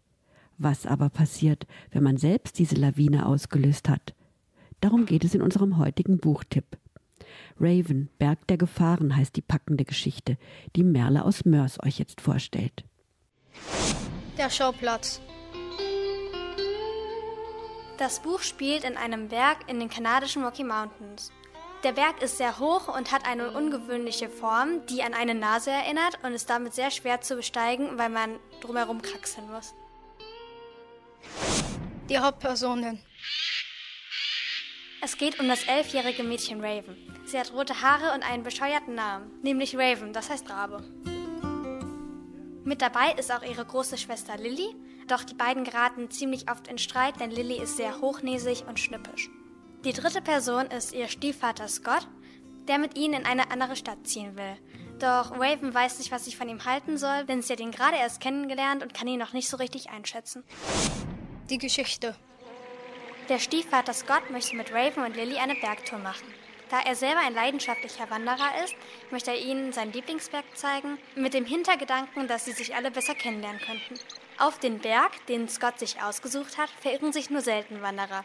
Was 0.60 0.86
aber 0.86 1.10
passiert, 1.10 1.66
wenn 1.90 2.04
man 2.04 2.18
selbst 2.18 2.60
diese 2.60 2.76
Lawine 2.76 3.26
ausgelöst 3.26 3.90
hat? 3.90 4.14
Darum 4.82 5.08
geht 5.08 5.24
es 5.24 5.34
in 5.34 5.42
unserem 5.42 5.80
heutigen 5.80 6.20
Buchtipp. 6.20 6.78
Raven, 7.60 8.10
Berg 8.20 8.46
der 8.46 8.58
Gefahren 8.58 9.16
heißt 9.16 9.36
die 9.36 9.42
packende 9.42 9.84
Geschichte, 9.84 10.38
die 10.76 10.84
Merle 10.84 11.26
aus 11.26 11.44
Mörs 11.44 11.84
euch 11.84 11.98
jetzt 11.98 12.22
vorstellt. 12.22 12.84
Der 14.38 14.52
Schauplatz. 14.52 15.22
Das 17.98 18.22
Buch 18.22 18.42
spielt 18.42 18.84
in 18.84 18.96
einem 18.96 19.30
Berg 19.30 19.58
in 19.68 19.80
den 19.80 19.90
kanadischen 19.90 20.44
Rocky 20.44 20.64
Mountains. 20.64 21.32
Der 21.84 21.94
Berg 21.94 22.22
ist 22.22 22.38
sehr 22.38 22.60
hoch 22.60 22.96
und 22.96 23.12
hat 23.12 23.26
eine 23.26 23.52
ungewöhnliche 23.52 24.30
Form, 24.30 24.86
die 24.86 25.02
an 25.02 25.16
eine 25.16 25.34
Nase 25.34 25.72
erinnert 25.72 26.20
und 26.22 26.34
ist 26.34 26.48
damit 26.48 26.76
sehr 26.76 26.92
schwer 26.92 27.22
zu 27.22 27.36
besteigen, 27.36 27.98
weil 27.98 28.10
man 28.10 28.40
drumherum 28.62 29.02
kraxeln 29.02 29.52
muss. 29.52 29.74
Die 32.08 32.20
Hauptpersonen. 32.20 33.04
Es 35.02 35.18
geht 35.18 35.40
um 35.40 35.48
das 35.48 35.64
elfjährige 35.64 36.22
Mädchen 36.22 36.64
Raven. 36.64 36.96
Sie 37.26 37.40
hat 37.40 37.52
rote 37.52 37.82
Haare 37.82 38.14
und 38.14 38.24
einen 38.24 38.44
bescheuerten 38.44 38.94
Namen, 38.94 39.32
nämlich 39.42 39.76
Raven, 39.76 40.14
das 40.14 40.30
heißt 40.30 40.52
Rabe. 40.52 40.84
Mit 42.64 42.84
dabei 42.84 43.14
ist 43.18 43.32
auch 43.32 43.42
ihre 43.42 43.66
große 43.66 43.98
Schwester 43.98 44.38
Lilly, 44.38 44.76
doch 45.08 45.24
die 45.24 45.34
beiden 45.34 45.64
geraten 45.64 46.12
ziemlich 46.12 46.52
oft 46.52 46.68
in 46.68 46.78
Streit, 46.78 47.20
denn 47.20 47.32
Lilly 47.32 47.60
ist 47.60 47.78
sehr 47.78 48.00
hochnäsig 48.02 48.66
und 48.68 48.80
schnippisch. 48.80 49.32
Die 49.84 49.94
dritte 49.94 50.22
Person 50.22 50.68
ist 50.68 50.94
ihr 50.94 51.08
Stiefvater 51.08 51.68
Scott, 51.68 52.08
der 52.68 52.78
mit 52.78 52.96
ihnen 52.96 53.22
in 53.22 53.26
eine 53.26 53.50
andere 53.50 53.76
Stadt 53.76 54.06
ziehen 54.06 54.38
will. 54.38 54.56
Doch 55.00 55.32
Raven 55.32 55.74
weiß 55.74 55.98
nicht, 55.98 56.12
was 56.12 56.26
sie 56.26 56.36
von 56.36 56.48
ihm 56.48 56.66
halten 56.66 57.00
soll, 57.00 57.26
denn 57.26 57.42
sie 57.42 57.54
hat 57.54 57.60
ihn 57.60 57.72
gerade 57.72 57.98
erst 57.98 58.22
kennengelernt 58.22 58.84
und 58.84 58.94
kann 58.94 59.08
ihn 59.08 59.18
noch 59.18 59.34
nicht 59.34 59.50
so 59.50 59.58
richtig 59.58 59.90
einschätzen. 59.90 60.44
Die 61.50 61.58
Geschichte. 61.58 62.16
Der 63.28 63.40
Stiefvater 63.40 63.94
Scott 63.94 64.30
möchte 64.30 64.56
mit 64.56 64.72
Raven 64.72 65.04
und 65.04 65.16
Lily 65.16 65.38
eine 65.38 65.56
Bergtour 65.56 65.98
machen. 65.98 66.28
Da 66.70 66.80
er 66.82 66.96
selber 66.96 67.22
ein 67.22 67.34
leidenschaftlicher 67.34 68.08
Wanderer 68.12 68.64
ist, 68.64 68.76
möchte 69.10 69.32
er 69.32 69.42
ihnen 69.42 69.74
seinen 69.74 69.94
Lieblingsberg 69.94 70.46
zeigen, 70.54 71.00
mit 71.16 71.34
dem 71.34 71.46
Hintergedanken, 71.46 72.28
dass 72.28 72.46
sie 72.46 72.54
sich 72.54 72.76
alle 72.76 72.92
besser 72.92 73.16
kennenlernen 73.16 73.60
könnten. 73.60 73.96
Auf 74.38 74.60
den 74.60 74.78
Berg, 74.78 75.26
den 75.26 75.50
Scott 75.50 75.80
sich 75.80 76.04
ausgesucht 76.04 76.60
hat, 76.60 76.70
verirren 76.70 77.12
sich 77.12 77.32
nur 77.32 77.42
selten 77.42 77.82
Wanderer. 77.82 78.24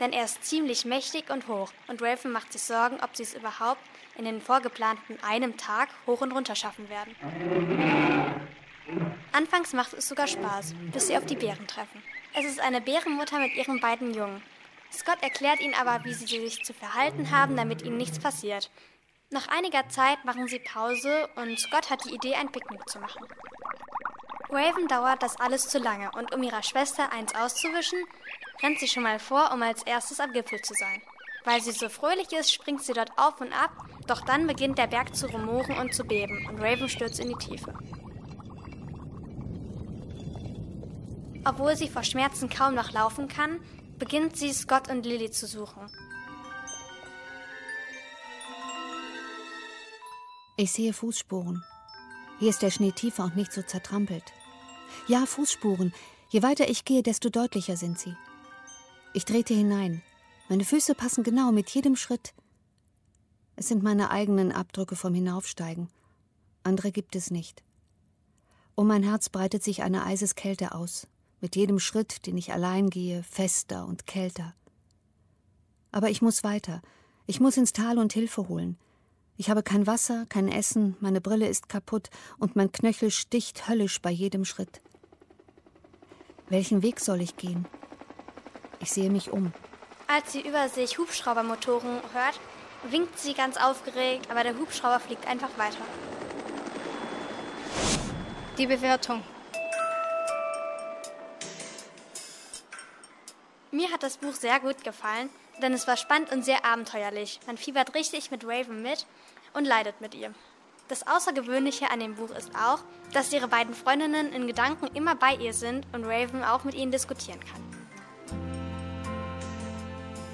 Denn 0.00 0.12
er 0.12 0.24
ist 0.24 0.44
ziemlich 0.44 0.84
mächtig 0.84 1.30
und 1.30 1.48
hoch 1.48 1.72
und 1.88 2.02
Raven 2.02 2.30
macht 2.30 2.52
sich 2.52 2.62
Sorgen, 2.62 3.00
ob 3.02 3.16
sie 3.16 3.24
es 3.24 3.34
überhaupt 3.34 3.80
in 4.16 4.24
den 4.24 4.40
vorgeplanten 4.40 5.18
einem 5.22 5.56
Tag 5.56 5.88
hoch 6.06 6.20
und 6.20 6.32
runter 6.32 6.54
schaffen 6.54 6.88
werden. 6.88 7.14
Anfangs 9.32 9.72
macht 9.72 9.92
es 9.92 10.08
sogar 10.08 10.26
Spaß, 10.26 10.74
bis 10.92 11.08
sie 11.08 11.16
auf 11.16 11.26
die 11.26 11.36
Bären 11.36 11.66
treffen. 11.66 12.02
Es 12.34 12.44
ist 12.44 12.60
eine 12.60 12.80
Bärenmutter 12.80 13.38
mit 13.38 13.54
ihren 13.54 13.80
beiden 13.80 14.14
Jungen. 14.14 14.42
Scott 14.92 15.22
erklärt 15.22 15.60
ihnen 15.60 15.74
aber, 15.74 16.04
wie 16.04 16.14
sie 16.14 16.26
sich 16.26 16.64
zu 16.64 16.72
verhalten 16.72 17.30
haben, 17.30 17.56
damit 17.56 17.82
ihnen 17.82 17.96
nichts 17.96 18.18
passiert. 18.18 18.70
Nach 19.30 19.46
einiger 19.48 19.88
Zeit 19.88 20.24
machen 20.24 20.48
sie 20.48 20.58
Pause 20.58 21.28
und 21.36 21.58
Scott 21.58 21.90
hat 21.90 22.04
die 22.06 22.14
Idee, 22.14 22.34
ein 22.34 22.50
Picknick 22.50 22.88
zu 22.88 22.98
machen. 22.98 23.26
Raven 24.50 24.88
dauert 24.88 25.22
das 25.22 25.38
alles 25.38 25.68
zu 25.68 25.78
lange 25.78 26.10
und 26.12 26.34
um 26.34 26.42
ihrer 26.42 26.62
Schwester 26.62 27.12
eins 27.12 27.34
auszuwischen, 27.34 27.98
rennt 28.62 28.78
sie 28.78 28.88
schon 28.88 29.02
mal 29.02 29.18
vor, 29.18 29.52
um 29.52 29.62
als 29.62 29.82
erstes 29.82 30.20
am 30.20 30.32
Gipfel 30.32 30.60
zu 30.62 30.74
sein. 30.74 31.02
Weil 31.44 31.60
sie 31.60 31.72
so 31.72 31.88
fröhlich 31.88 32.32
ist, 32.32 32.52
springt 32.52 32.82
sie 32.82 32.94
dort 32.94 33.10
auf 33.18 33.40
und 33.40 33.52
ab, 33.52 33.70
doch 34.06 34.22
dann 34.22 34.46
beginnt 34.46 34.78
der 34.78 34.86
Berg 34.86 35.14
zu 35.14 35.26
rumoren 35.26 35.76
und 35.76 35.94
zu 35.94 36.04
beben 36.04 36.46
und 36.48 36.60
Raven 36.60 36.88
stürzt 36.88 37.20
in 37.20 37.28
die 37.28 37.46
Tiefe. 37.46 37.74
Obwohl 41.44 41.76
sie 41.76 41.88
vor 41.88 42.02
Schmerzen 42.02 42.48
kaum 42.48 42.74
noch 42.74 42.92
laufen 42.92 43.28
kann, 43.28 43.60
beginnt 43.98 44.36
sie 44.36 44.52
Scott 44.52 44.90
und 44.90 45.04
Lily 45.04 45.30
zu 45.30 45.46
suchen. 45.46 45.90
Ich 50.56 50.72
sehe 50.72 50.92
Fußspuren. 50.92 51.62
Hier 52.38 52.50
ist 52.50 52.62
der 52.62 52.70
Schnee 52.70 52.92
tiefer 52.92 53.24
und 53.24 53.36
nicht 53.36 53.52
so 53.52 53.62
zertrampelt. 53.62 54.32
Ja, 55.06 55.26
Fußspuren. 55.26 55.92
Je 56.30 56.42
weiter 56.42 56.68
ich 56.68 56.84
gehe, 56.84 57.02
desto 57.02 57.30
deutlicher 57.30 57.76
sind 57.76 57.98
sie. 57.98 58.14
Ich 59.14 59.24
trete 59.24 59.54
hinein. 59.54 60.02
Meine 60.48 60.64
Füße 60.64 60.94
passen 60.94 61.24
genau 61.24 61.52
mit 61.52 61.70
jedem 61.70 61.96
Schritt. 61.96 62.34
Es 63.56 63.68
sind 63.68 63.82
meine 63.82 64.10
eigenen 64.10 64.52
Abdrücke 64.52 64.96
vom 64.96 65.14
Hinaufsteigen. 65.14 65.88
Andere 66.62 66.92
gibt 66.92 67.16
es 67.16 67.30
nicht. 67.30 67.62
Um 68.74 68.86
mein 68.86 69.02
Herz 69.02 69.28
breitet 69.28 69.64
sich 69.64 69.82
eine 69.82 70.04
Eiseskälte 70.04 70.72
aus. 70.72 71.06
Mit 71.40 71.56
jedem 71.56 71.78
Schritt, 71.78 72.26
den 72.26 72.36
ich 72.36 72.52
allein 72.52 72.90
gehe, 72.90 73.22
fester 73.22 73.86
und 73.86 74.06
kälter. 74.06 74.54
Aber 75.90 76.10
ich 76.10 76.22
muss 76.22 76.44
weiter. 76.44 76.82
Ich 77.26 77.40
muss 77.40 77.56
ins 77.56 77.72
Tal 77.72 77.98
und 77.98 78.12
Hilfe 78.12 78.48
holen. 78.48 78.78
Ich 79.36 79.50
habe 79.50 79.62
kein 79.62 79.86
Wasser, 79.86 80.26
kein 80.28 80.48
Essen, 80.48 80.96
meine 81.00 81.20
Brille 81.20 81.48
ist 81.48 81.68
kaputt 81.68 82.10
und 82.38 82.56
mein 82.56 82.72
Knöchel 82.72 83.10
sticht 83.10 83.68
höllisch 83.68 84.02
bei 84.02 84.10
jedem 84.10 84.44
Schritt. 84.44 84.80
Welchen 86.50 86.82
Weg 86.82 87.00
soll 87.00 87.20
ich 87.20 87.36
gehen? 87.36 87.66
Ich 88.80 88.90
sehe 88.90 89.10
mich 89.10 89.30
um. 89.30 89.52
Als 90.06 90.32
sie 90.32 90.40
über 90.40 90.68
sich 90.70 90.96
Hubschraubermotoren 90.96 92.00
hört, 92.14 92.40
winkt 92.90 93.18
sie 93.18 93.34
ganz 93.34 93.58
aufgeregt, 93.58 94.30
aber 94.30 94.42
der 94.44 94.56
Hubschrauber 94.56 94.98
fliegt 95.00 95.26
einfach 95.26 95.50
weiter. 95.58 95.82
Die 98.56 98.66
Bewertung. 98.66 99.22
Mir 103.70 103.92
hat 103.92 104.02
das 104.02 104.16
Buch 104.16 104.32
sehr 104.32 104.58
gut 104.60 104.82
gefallen, 104.82 105.28
denn 105.60 105.74
es 105.74 105.86
war 105.86 105.98
spannend 105.98 106.32
und 106.32 106.44
sehr 106.44 106.64
abenteuerlich. 106.64 107.40
Man 107.46 107.58
fiebert 107.58 107.94
richtig 107.94 108.30
mit 108.30 108.44
Raven 108.46 108.80
mit 108.80 109.04
und 109.52 109.66
leidet 109.66 110.00
mit 110.00 110.14
ihr. 110.14 110.32
Das 110.88 111.06
Außergewöhnliche 111.06 111.90
an 111.90 112.00
dem 112.00 112.14
Buch 112.14 112.30
ist 112.30 112.50
auch, 112.54 112.78
dass 113.12 113.32
ihre 113.32 113.48
beiden 113.48 113.74
Freundinnen 113.74 114.32
in 114.32 114.46
Gedanken 114.46 114.86
immer 114.94 115.14
bei 115.14 115.34
ihr 115.34 115.52
sind 115.52 115.86
und 115.92 116.04
Raven 116.04 116.42
auch 116.42 116.64
mit 116.64 116.74
ihnen 116.74 116.90
diskutieren 116.90 117.40
kann. 117.40 117.62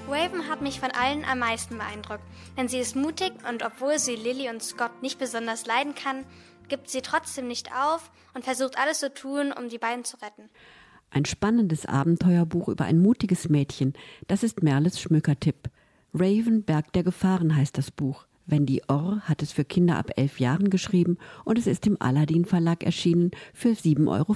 Raven 0.07 0.47
hat 0.47 0.61
mich 0.61 0.79
von 0.79 0.91
allen 0.91 1.25
am 1.25 1.39
meisten 1.39 1.77
beeindruckt, 1.77 2.23
denn 2.57 2.69
sie 2.69 2.79
ist 2.79 2.95
mutig 2.95 3.33
und 3.49 3.63
obwohl 3.63 3.99
sie 3.99 4.15
Lily 4.15 4.49
und 4.49 4.63
Scott 4.63 5.01
nicht 5.01 5.19
besonders 5.19 5.65
leiden 5.65 5.93
kann, 5.93 6.25
gibt 6.69 6.89
sie 6.89 7.01
trotzdem 7.01 7.47
nicht 7.47 7.71
auf 7.75 8.11
und 8.33 8.45
versucht 8.45 8.77
alles 8.77 8.99
zu 8.99 9.13
tun, 9.13 9.51
um 9.51 9.67
die 9.67 9.77
beiden 9.77 10.05
zu 10.05 10.17
retten. 10.17 10.49
Ein 11.09 11.25
spannendes 11.25 11.85
Abenteuerbuch 11.85 12.69
über 12.69 12.85
ein 12.85 13.01
mutiges 13.01 13.49
Mädchen. 13.49 13.93
Das 14.27 14.43
ist 14.43 14.63
Merles 14.63 15.01
Schmückertipp. 15.01 15.69
Raven, 16.13 16.63
Berg 16.63 16.93
der 16.93 17.03
Gefahren 17.03 17.55
heißt 17.55 17.77
das 17.77 17.91
Buch. 17.91 18.25
Wendy 18.45 18.81
Orr 18.87 19.21
hat 19.21 19.41
es 19.41 19.51
für 19.51 19.65
Kinder 19.65 19.97
ab 19.97 20.11
elf 20.15 20.39
Jahren 20.39 20.69
geschrieben 20.69 21.17
und 21.43 21.57
es 21.57 21.67
ist 21.67 21.87
im 21.87 22.01
Aladdin 22.01 22.45
Verlag 22.45 22.83
erschienen 22.83 23.31
für 23.53 23.69
7,50 23.69 24.07
Euro. 24.07 24.35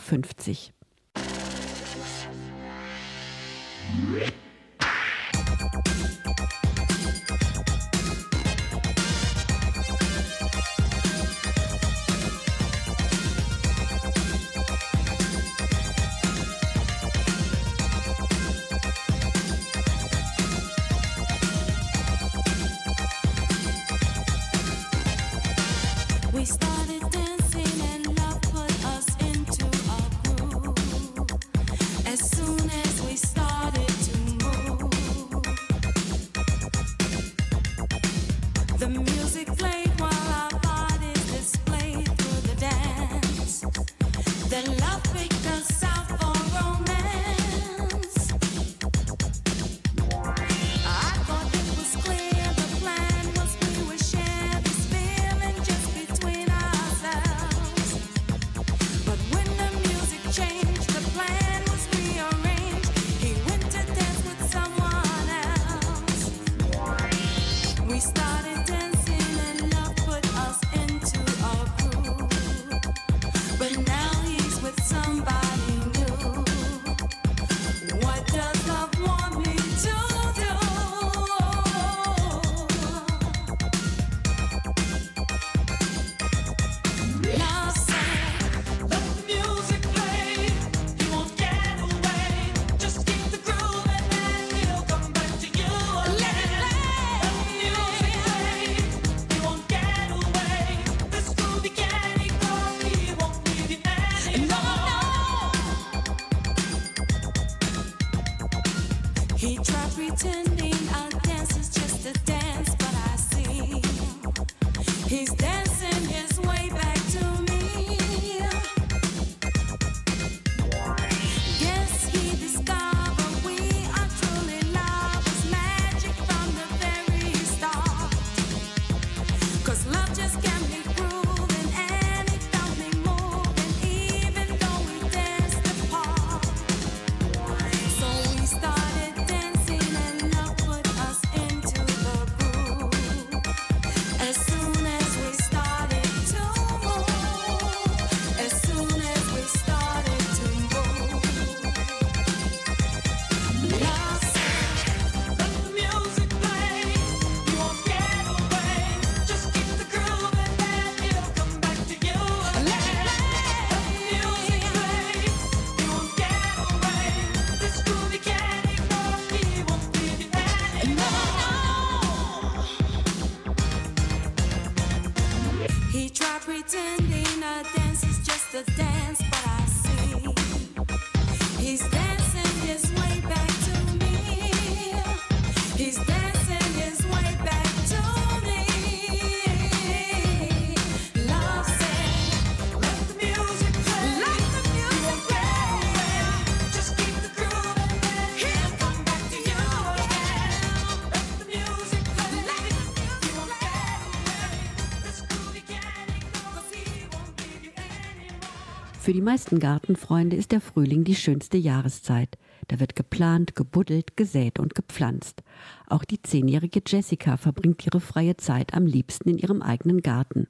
Die 209.20 209.26
meisten 209.26 209.60
Gartenfreunde 209.60 210.38
ist 210.38 210.54
der 210.54 210.62
Frühling 210.62 211.04
die 211.04 211.14
schönste 211.14 211.58
Jahreszeit. 211.58 212.38
Da 212.70 212.80
wird 212.80 212.96
geplant, 212.96 213.54
gebuddelt, 213.54 214.16
gesät 214.16 214.60
und 214.60 214.76
gepflanzt. 214.76 215.44
Auch 215.90 216.06
die 216.06 216.22
zehnjährige 216.22 216.82
Jessica 216.88 217.36
verbringt 217.36 217.86
ihre 217.86 218.00
freie 218.00 218.38
Zeit 218.38 218.74
am 218.74 218.86
liebsten 218.86 219.32
in 219.32 219.38
ihrem 219.38 219.62
eigenen 219.62 220.02
Garten. 220.02 220.48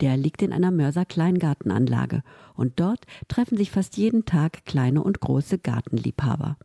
Der 0.00 0.16
liegt 0.16 0.42
in 0.42 0.52
einer 0.52 0.72
Mörser 0.72 1.04
Kleingartenanlage 1.04 2.24
und 2.56 2.80
dort 2.80 3.06
treffen 3.28 3.56
sich 3.56 3.70
fast 3.70 3.96
jeden 3.96 4.24
Tag 4.24 4.64
kleine 4.64 5.04
und 5.04 5.20
große 5.20 5.58
Gartenliebhaber. 5.58 6.56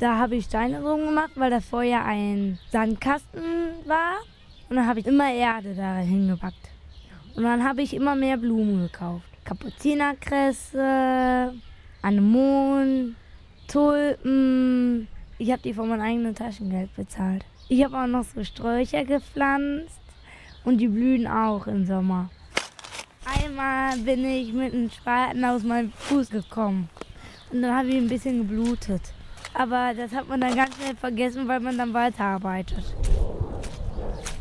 Da 0.00 0.18
habe 0.18 0.34
ich 0.34 0.46
Steine 0.46 0.80
drum 0.80 1.06
gemacht, 1.06 1.30
weil 1.36 1.50
das 1.50 1.64
vorher 1.64 2.04
ein 2.04 2.58
Sandkasten 2.72 3.40
war. 3.86 4.16
Und 4.68 4.74
dann 4.74 4.88
habe 4.88 4.98
ich 4.98 5.06
immer 5.06 5.32
Erde 5.32 5.76
da 5.76 5.98
hingepackt. 5.98 6.77
Und 7.38 7.44
dann 7.44 7.62
habe 7.62 7.82
ich 7.82 7.94
immer 7.94 8.16
mehr 8.16 8.36
Blumen 8.36 8.82
gekauft. 8.82 9.28
Kapuzinerkresse, 9.44 11.54
Anemonen, 12.02 13.14
Tulpen. 13.68 15.06
Ich 15.38 15.52
habe 15.52 15.62
die 15.62 15.72
von 15.72 15.88
meinem 15.88 16.00
eigenen 16.00 16.34
Taschengeld 16.34 16.92
bezahlt. 16.96 17.44
Ich 17.68 17.84
habe 17.84 17.96
auch 17.96 18.08
noch 18.08 18.24
so 18.24 18.42
Sträucher 18.42 19.04
gepflanzt 19.04 20.00
und 20.64 20.78
die 20.78 20.88
blühen 20.88 21.28
auch 21.28 21.68
im 21.68 21.86
Sommer. 21.86 22.28
Einmal 23.24 23.96
bin 23.98 24.24
ich 24.24 24.52
mit 24.52 24.74
einem 24.74 24.90
Spaten 24.90 25.44
aus 25.44 25.62
meinem 25.62 25.92
Fuß 25.92 26.30
gekommen 26.30 26.88
und 27.52 27.62
dann 27.62 27.72
habe 27.72 27.86
ich 27.86 27.98
ein 27.98 28.08
bisschen 28.08 28.48
geblutet. 28.48 29.12
Aber 29.54 29.94
das 29.94 30.10
hat 30.10 30.28
man 30.28 30.40
dann 30.40 30.56
ganz 30.56 30.74
schnell 30.74 30.96
vergessen, 30.96 31.46
weil 31.46 31.60
man 31.60 31.78
dann 31.78 31.94
weiterarbeitet. 31.94 32.96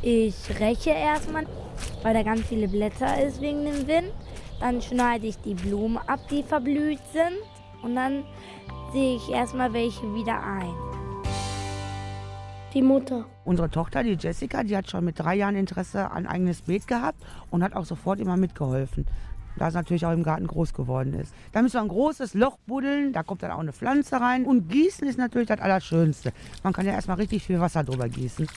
Ich 0.02 0.34
räche 0.60 0.90
erstmal, 0.90 1.46
weil 2.04 2.14
da 2.14 2.24
ganz 2.24 2.42
viele 2.42 2.68
Blätter 2.68 3.22
ist 3.24 3.42
wegen 3.42 3.66
dem 3.66 3.88
Wind. 3.88 4.12
Dann 4.60 4.82
schneide 4.82 5.28
ich 5.28 5.38
die 5.38 5.54
Blumen 5.54 5.98
ab, 6.08 6.20
die 6.30 6.44
verblüht 6.44 7.00
sind. 7.14 7.38
Und 7.84 7.96
dann 7.96 8.24
sehe 8.92 9.18
ich 9.18 9.30
erstmal 9.30 9.72
welche 9.74 10.14
wieder 10.14 10.42
ein. 10.44 10.74
Die 12.74 12.82
Mutter. 12.82 13.26
Unsere 13.46 13.70
Tochter, 13.70 14.04
die 14.04 14.18
Jessica, 14.20 14.64
die 14.64 14.76
hat 14.76 14.90
schon 14.90 15.06
mit 15.06 15.20
drei 15.20 15.36
Jahren 15.36 15.56
Interesse 15.56 16.12
an 16.12 16.28
eigenes 16.28 16.62
Beet 16.62 16.88
gehabt 16.88 17.24
und 17.50 17.64
hat 17.64 17.74
auch 17.74 17.86
sofort 17.86 18.20
immer 18.20 18.38
mitgeholfen. 18.38 19.06
Da 19.58 19.70
es 19.70 19.74
natürlich 19.74 20.06
auch 20.06 20.12
im 20.12 20.24
Garten 20.24 20.46
groß 20.46 20.74
geworden 20.74 21.14
ist. 21.14 21.34
Da 21.52 21.62
müssen 21.62 21.76
wir 21.76 21.82
ein 21.82 21.88
großes 21.88 22.34
Loch 22.36 22.58
buddeln, 22.68 23.14
da 23.14 23.24
kommt 23.24 23.42
dann 23.42 23.52
auch 23.52 23.60
eine 23.60 23.74
Pflanze 23.74 24.20
rein. 24.22 24.46
Und 24.46 24.70
gießen 24.70 25.08
ist 25.08 25.18
natürlich 25.18 25.48
das 25.48 25.60
Allerschönste. 25.60 26.32
Man 26.64 26.74
kann 26.74 26.86
ja 26.86 26.94
erstmal 26.94 27.18
richtig 27.18 27.44
viel 27.44 27.60
Wasser 27.60 27.84
drüber 27.84 28.08
gießen. 28.08 28.48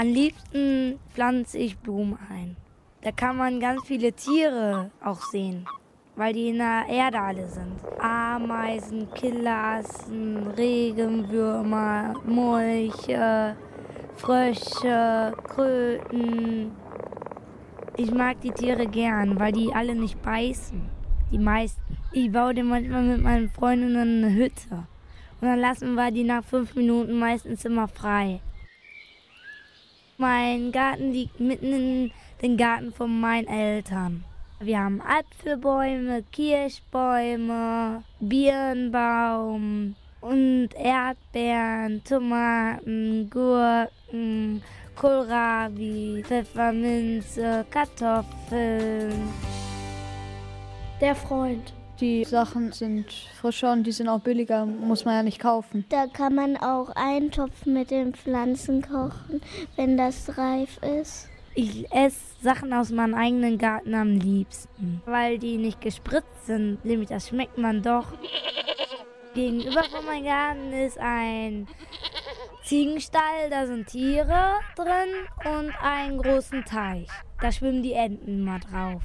Am 0.00 0.06
liebsten 0.06 1.00
pflanze 1.12 1.58
ich 1.58 1.76
Blumen 1.76 2.16
ein. 2.30 2.54
Da 3.02 3.10
kann 3.10 3.36
man 3.36 3.58
ganz 3.58 3.84
viele 3.84 4.12
Tiere 4.12 4.92
auch 5.04 5.20
sehen, 5.20 5.66
weil 6.14 6.34
die 6.34 6.50
in 6.50 6.58
der 6.58 6.84
Erde 6.88 7.20
alle 7.20 7.48
sind. 7.48 7.74
Ameisen, 7.98 9.12
Killassen, 9.12 10.46
Regenwürmer, 10.56 12.14
Molche, 12.24 13.56
Frösche, 14.14 15.32
Kröten. 15.48 16.70
Ich 17.96 18.12
mag 18.12 18.40
die 18.40 18.52
Tiere 18.52 18.86
gern, 18.86 19.36
weil 19.40 19.50
die 19.50 19.74
alle 19.74 19.96
nicht 19.96 20.22
beißen. 20.22 20.80
Die 21.32 21.38
meisten. 21.38 21.96
Ich 22.12 22.30
baue 22.30 22.54
dir 22.54 22.62
manchmal 22.62 23.02
mit 23.02 23.20
meinen 23.20 23.50
Freundinnen 23.50 24.22
eine 24.22 24.32
Hütte. 24.32 24.86
Und 25.40 25.48
dann 25.48 25.58
lassen 25.58 25.94
wir 25.94 26.12
die 26.12 26.22
nach 26.22 26.44
fünf 26.44 26.76
Minuten 26.76 27.18
meistens 27.18 27.64
immer 27.64 27.88
frei. 27.88 28.40
Mein 30.20 30.72
Garten 30.72 31.12
liegt 31.12 31.38
mitten 31.38 31.72
in 31.72 32.10
den 32.42 32.56
Garten 32.56 32.92
von 32.92 33.20
meinen 33.20 33.46
Eltern. 33.46 34.24
Wir 34.58 34.80
haben 34.80 35.00
Apfelbäume, 35.00 36.24
Kirschbäume, 36.32 38.02
Birnbaum 38.18 39.94
und 40.20 40.70
Erdbeeren, 40.74 42.02
Tomaten, 42.02 43.30
Gurken, 43.30 44.60
Kohlrabi, 44.96 46.24
Pfefferminze, 46.26 47.64
Kartoffeln. 47.70 49.12
Der 51.00 51.14
Freund. 51.14 51.77
Die 52.00 52.24
Sachen 52.24 52.70
sind 52.70 53.10
frischer 53.40 53.72
und 53.72 53.84
die 53.84 53.90
sind 53.90 54.08
auch 54.08 54.20
billiger, 54.20 54.64
muss 54.66 55.04
man 55.04 55.14
ja 55.14 55.22
nicht 55.24 55.40
kaufen. 55.40 55.84
Da 55.88 56.06
kann 56.06 56.34
man 56.34 56.56
auch 56.56 56.90
einen 56.94 57.32
Topf 57.32 57.66
mit 57.66 57.90
den 57.90 58.14
Pflanzen 58.14 58.82
kochen, 58.82 59.40
wenn 59.74 59.96
das 59.96 60.38
reif 60.38 60.78
ist. 60.82 61.28
Ich 61.56 61.90
esse 61.90 62.20
Sachen 62.40 62.72
aus 62.72 62.90
meinem 62.90 63.14
eigenen 63.14 63.58
Garten 63.58 63.96
am 63.96 64.12
liebsten, 64.12 65.02
weil 65.06 65.38
die 65.38 65.56
nicht 65.56 65.80
gespritzt 65.80 66.46
sind. 66.46 66.84
Nämlich 66.84 67.08
das 67.08 67.28
schmeckt 67.28 67.58
man 67.58 67.82
doch. 67.82 68.06
Gegenüber 69.34 69.82
von 69.82 70.04
meinem 70.04 70.24
Garten 70.24 70.72
ist 70.72 70.98
ein 71.00 71.66
Ziegenstall, 72.62 73.50
da 73.50 73.66
sind 73.66 73.88
Tiere 73.88 74.60
drin 74.76 75.14
und 75.44 75.72
einen 75.82 76.18
großen 76.18 76.64
Teich. 76.64 77.08
Da 77.40 77.50
schwimmen 77.50 77.82
die 77.82 77.94
Enten 77.94 78.44
mal 78.44 78.60
drauf. 78.60 79.02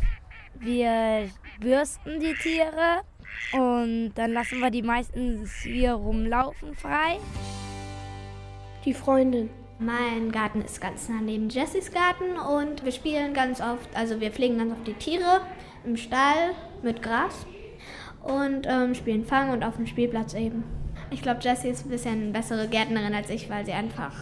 Wir 0.60 1.30
bürsten 1.64 2.20
die 2.20 2.34
Tiere 2.36 3.02
und 3.54 4.14
dann 4.16 4.34
lassen 4.34 4.60
wir 4.60 4.70
die 4.70 4.82
meistens 4.82 5.52
hier 5.64 5.94
rumlaufen 5.94 6.76
frei. 6.76 7.20
Die 8.86 8.94
Freundin. 8.94 9.50
Mein 9.80 10.32
Garten 10.32 10.62
ist 10.62 10.80
ganz 10.80 11.10
nah 11.10 11.20
neben 11.22 11.50
Jessys 11.50 11.92
Garten 11.92 12.38
und 12.38 12.86
wir 12.86 12.92
spielen 12.92 13.34
ganz 13.34 13.60
oft, 13.60 13.90
also 13.96 14.22
wir 14.22 14.32
pflegen 14.32 14.58
ganz 14.58 14.72
oft 14.72 14.88
die 14.88 14.94
Tiere 14.94 15.42
im 15.84 15.98
Stall 15.98 16.52
mit 16.84 17.02
Gras 17.02 17.46
und 18.22 18.68
ähm, 18.68 18.94
spielen 18.94 19.26
Fang 19.26 19.50
und 19.50 19.64
auf 19.64 19.76
dem 19.76 19.88
Spielplatz 19.88 20.36
eben. 20.36 20.64
Ich 21.10 21.22
glaube, 21.22 21.42
Jessie 21.42 21.70
ist 21.70 21.86
ein 21.86 21.90
bisschen 21.90 22.32
bessere 22.32 22.68
Gärtnerin 22.68 23.14
als 23.14 23.30
ich, 23.30 23.50
weil 23.50 23.66
sie 23.66 23.74
einfach 23.74 24.14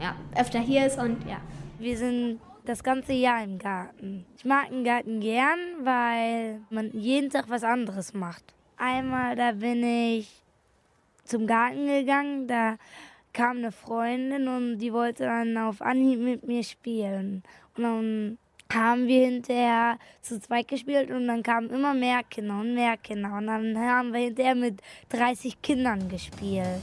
ja, 0.00 0.14
öfter 0.38 0.60
hier 0.60 0.86
ist 0.86 0.98
und 0.98 1.26
ja. 1.28 1.40
Wir 1.78 1.96
sind 1.96 2.40
das 2.70 2.84
ganze 2.84 3.12
Jahr 3.12 3.42
im 3.42 3.58
Garten. 3.58 4.24
Ich 4.36 4.44
mag 4.44 4.68
den 4.68 4.84
Garten 4.84 5.18
gern, 5.18 5.58
weil 5.80 6.60
man 6.70 6.92
jeden 6.92 7.28
Tag 7.28 7.46
was 7.48 7.64
anderes 7.64 8.14
macht. 8.14 8.44
Einmal, 8.76 9.34
da 9.34 9.52
bin 9.52 9.82
ich 9.82 10.30
zum 11.24 11.48
Garten 11.48 11.86
gegangen, 11.86 12.46
da 12.46 12.76
kam 13.32 13.58
eine 13.58 13.72
Freundin 13.72 14.46
und 14.46 14.78
die 14.78 14.92
wollte 14.92 15.24
dann 15.24 15.58
auf 15.58 15.82
Anhieb 15.82 16.20
mit 16.20 16.46
mir 16.46 16.62
spielen. 16.62 17.42
Und 17.76 17.82
dann 17.82 18.38
haben 18.72 19.08
wir 19.08 19.26
hinterher 19.26 19.98
zu 20.22 20.40
zweit 20.40 20.68
gespielt 20.68 21.10
und 21.10 21.26
dann 21.26 21.42
kamen 21.42 21.70
immer 21.70 21.92
mehr 21.92 22.22
Kinder 22.22 22.60
und 22.60 22.74
mehr 22.74 22.96
Kinder. 22.96 23.32
Und 23.36 23.48
dann 23.48 23.76
haben 23.78 24.12
wir 24.12 24.20
hinterher 24.20 24.54
mit 24.54 24.80
30 25.08 25.60
Kindern 25.60 26.08
gespielt. 26.08 26.82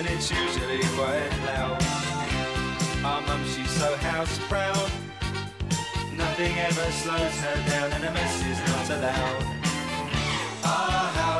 And 0.00 0.08
it's 0.08 0.30
usually 0.30 0.80
quite 0.96 1.30
loud. 1.44 1.76
Our 3.04 3.20
mum, 3.20 3.44
she's 3.44 3.68
so 3.68 3.94
house 3.96 4.38
proud. 4.48 4.90
Nothing 6.16 6.56
ever 6.56 6.90
slows 7.02 7.36
her 7.44 7.56
down, 7.68 7.92
and 7.92 8.04
a 8.04 8.10
mess 8.10 8.36
is 8.46 8.58
not 8.70 8.86
allowed. 8.96 9.42
Our 10.64 11.06
house 11.20 11.39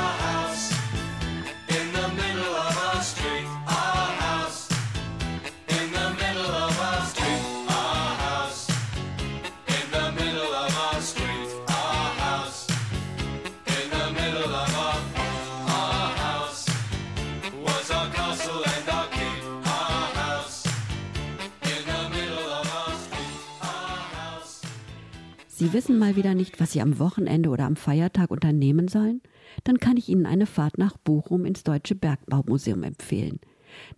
Sie 25.61 25.73
wissen 25.73 25.99
mal 25.99 26.15
wieder 26.15 26.33
nicht, 26.33 26.59
was 26.59 26.71
Sie 26.71 26.81
am 26.81 26.97
Wochenende 26.97 27.51
oder 27.51 27.65
am 27.65 27.75
Feiertag 27.75 28.31
unternehmen 28.31 28.87
sollen? 28.87 29.21
Dann 29.63 29.77
kann 29.77 29.95
ich 29.95 30.09
Ihnen 30.09 30.25
eine 30.25 30.47
Fahrt 30.47 30.79
nach 30.79 30.97
Bochum 30.97 31.45
ins 31.45 31.61
Deutsche 31.61 31.93
Bergbaumuseum 31.93 32.81
empfehlen. 32.81 33.39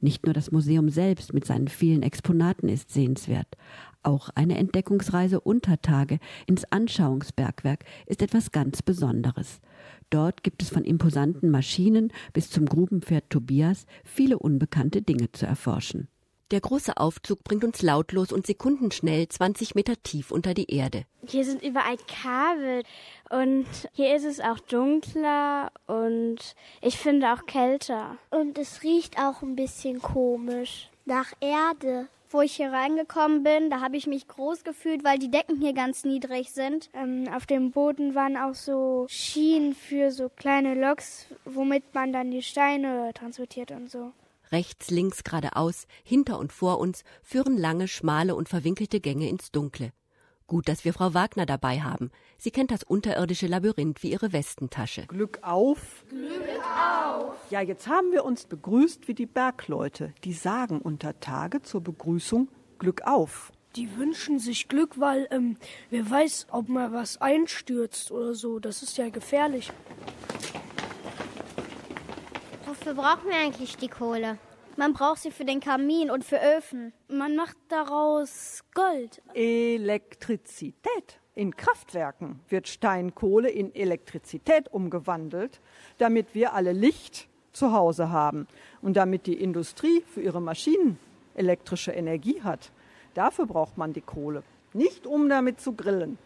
Nicht 0.01 0.25
nur 0.25 0.33
das 0.33 0.51
Museum 0.51 0.89
selbst 0.89 1.33
mit 1.33 1.45
seinen 1.45 1.69
vielen 1.69 2.03
Exponaten 2.03 2.67
ist 2.67 2.91
sehenswert. 2.91 3.47
Auch 4.01 4.27
eine 4.35 4.57
Entdeckungsreise 4.57 5.39
unter 5.39 5.81
Tage 5.81 6.19
ins 6.47 6.65
Anschauungsbergwerk 6.65 7.85
ist 8.07 8.21
etwas 8.21 8.51
ganz 8.51 8.81
Besonderes. 8.81 9.61
Dort 10.09 10.43
gibt 10.43 10.63
es 10.63 10.69
von 10.69 10.83
imposanten 10.83 11.49
Maschinen 11.49 12.11
bis 12.33 12.49
zum 12.49 12.65
Grubenpferd 12.65 13.29
Tobias 13.29 13.85
viele 14.03 14.37
unbekannte 14.37 15.01
Dinge 15.01 15.31
zu 15.31 15.45
erforschen. 15.45 16.09
Der 16.51 16.61
große 16.61 16.97
Aufzug 16.97 17.43
bringt 17.43 17.63
uns 17.63 17.81
lautlos 17.81 18.31
und 18.31 18.45
sekundenschnell 18.45 19.27
20 19.27 19.75
Meter 19.75 20.01
tief 20.03 20.31
unter 20.31 20.53
die 20.53 20.71
Erde. 20.71 21.05
Hier 21.25 21.45
sind 21.45 21.63
überall 21.63 21.97
Kabel 22.07 22.83
und 23.29 23.65
hier 23.93 24.15
ist 24.15 24.25
es 24.25 24.39
auch 24.39 24.59
dunkler 24.59 25.71
und 25.87 26.37
ich 26.81 26.97
finde 26.97 27.33
auch 27.33 27.45
kälter. 27.45 28.17
Und 28.29 28.57
es 28.57 28.83
riecht 28.83 29.17
auch 29.17 29.41
ein 29.41 29.55
bisschen 29.55 30.01
komisch. 30.01 30.89
Nach 31.05 31.33
Erde. 31.39 32.07
Wo 32.29 32.41
ich 32.41 32.55
hier 32.55 32.71
reingekommen 32.71 33.43
bin, 33.43 33.69
da 33.69 33.79
habe 33.79 33.95
ich 33.95 34.07
mich 34.07 34.27
groß 34.27 34.63
gefühlt, 34.63 35.03
weil 35.03 35.19
die 35.19 35.29
Decken 35.29 35.61
hier 35.61 35.73
ganz 35.73 36.03
niedrig 36.03 36.51
sind. 36.51 36.89
Ähm, 36.95 37.29
auf 37.31 37.45
dem 37.45 37.69
Boden 37.69 38.15
waren 38.15 38.37
auch 38.37 38.55
so 38.55 39.05
Schienen 39.07 39.75
für 39.75 40.09
so 40.09 40.29
kleine 40.29 40.73
Loks, 40.73 41.27
womit 41.45 41.93
man 41.93 42.11
dann 42.11 42.31
die 42.31 42.41
Steine 42.41 43.11
transportiert 43.13 43.69
und 43.69 43.91
so. 43.91 44.13
Rechts, 44.53 44.91
links, 44.91 45.23
geradeaus, 45.23 45.87
hinter 46.03 46.37
und 46.37 46.53
vor 46.53 46.79
uns 46.79 47.03
führen 47.23 47.57
lange, 47.57 47.87
schmale 47.87 48.35
und 48.35 48.47
verwinkelte 48.47 48.99
Gänge 48.99 49.27
ins 49.27 49.51
Dunkle. 49.51 49.91
Gut, 50.45 50.67
dass 50.69 50.85
wir 50.85 50.93
Frau 50.93 51.15
Wagner 51.15 51.47
dabei 51.47 51.81
haben. 51.81 52.11
Sie 52.37 52.51
kennt 52.51 52.69
das 52.69 52.83
unterirdische 52.83 53.47
Labyrinth 53.47 54.03
wie 54.03 54.11
ihre 54.11 54.31
Westentasche. 54.31 55.07
Glück 55.07 55.39
auf. 55.41 56.05
Glück 56.07 56.29
auf! 56.77 57.35
Ja, 57.49 57.61
jetzt 57.61 57.87
haben 57.87 58.11
wir 58.11 58.23
uns 58.25 58.45
begrüßt 58.45 59.07
wie 59.07 59.15
die 59.15 59.25
Bergleute. 59.25 60.13
Die 60.23 60.33
sagen 60.33 60.79
unter 60.79 61.19
Tage 61.19 61.63
zur 61.63 61.81
Begrüßung 61.81 62.47
Glück 62.77 63.01
auf. 63.07 63.51
Die 63.75 63.97
wünschen 63.97 64.37
sich 64.37 64.67
Glück, 64.67 64.99
weil 64.99 65.27
ähm, 65.31 65.57
wer 65.89 66.07
weiß, 66.07 66.45
ob 66.51 66.69
mal 66.69 66.93
was 66.93 67.19
einstürzt 67.19 68.11
oder 68.11 68.35
so. 68.35 68.59
Das 68.59 68.83
ist 68.83 68.99
ja 68.99 69.09
gefährlich. 69.09 69.71
Wofür 72.83 73.01
brauchen 73.01 73.29
wir 73.29 73.37
eigentlich 73.37 73.77
die 73.77 73.87
Kohle? 73.87 74.37
Man 74.75 74.91
braucht 74.91 75.19
sie 75.19 75.31
für 75.31 75.45
den 75.45 75.61
Kamin 75.61 76.11
und 76.11 76.25
für 76.25 76.35
Öfen. 76.57 76.91
Man 77.07 77.37
macht 77.37 77.55
daraus 77.69 78.61
Gold. 78.73 79.21
Elektrizität. 79.33 81.21
In 81.33 81.55
Kraftwerken 81.55 82.41
wird 82.49 82.67
Steinkohle 82.67 83.49
in 83.49 83.73
Elektrizität 83.73 84.67
umgewandelt, 84.67 85.61
damit 85.97 86.35
wir 86.35 86.55
alle 86.55 86.73
Licht 86.73 87.29
zu 87.53 87.71
Hause 87.71 88.09
haben. 88.09 88.49
Und 88.81 88.97
damit 88.97 89.27
die 89.27 89.41
Industrie 89.41 90.01
für 90.01 90.19
ihre 90.19 90.41
Maschinen 90.41 90.99
elektrische 91.35 91.93
Energie 91.93 92.41
hat, 92.41 92.73
dafür 93.13 93.45
braucht 93.45 93.77
man 93.77 93.93
die 93.93 94.01
Kohle. 94.01 94.43
Nicht 94.73 95.07
um 95.07 95.29
damit 95.29 95.61
zu 95.61 95.71
grillen. 95.71 96.17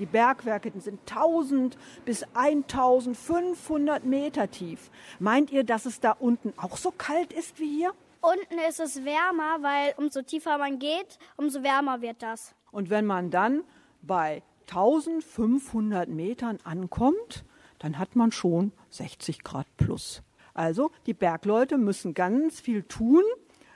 Die 0.00 0.06
Bergwerke 0.06 0.72
sind 0.80 1.00
1000 1.10 1.76
bis 2.06 2.24
1500 2.32 4.02
Meter 4.06 4.50
tief. 4.50 4.90
Meint 5.18 5.52
ihr, 5.52 5.62
dass 5.62 5.84
es 5.84 6.00
da 6.00 6.12
unten 6.12 6.54
auch 6.56 6.78
so 6.78 6.90
kalt 6.90 7.34
ist 7.34 7.60
wie 7.60 7.76
hier? 7.76 7.92
Unten 8.22 8.58
ist 8.66 8.80
es 8.80 9.04
wärmer, 9.04 9.58
weil 9.60 9.92
umso 9.98 10.22
tiefer 10.22 10.56
man 10.56 10.78
geht, 10.78 11.18
umso 11.36 11.62
wärmer 11.62 12.00
wird 12.00 12.22
das. 12.22 12.54
Und 12.72 12.88
wenn 12.88 13.04
man 13.04 13.30
dann 13.30 13.62
bei 14.00 14.42
1500 14.70 16.08
Metern 16.08 16.58
ankommt, 16.64 17.44
dann 17.78 17.98
hat 17.98 18.16
man 18.16 18.32
schon 18.32 18.72
60 18.88 19.44
Grad 19.44 19.66
plus. 19.76 20.22
Also 20.54 20.92
die 21.04 21.14
Bergleute 21.14 21.76
müssen 21.76 22.14
ganz 22.14 22.58
viel 22.58 22.84
tun, 22.84 23.22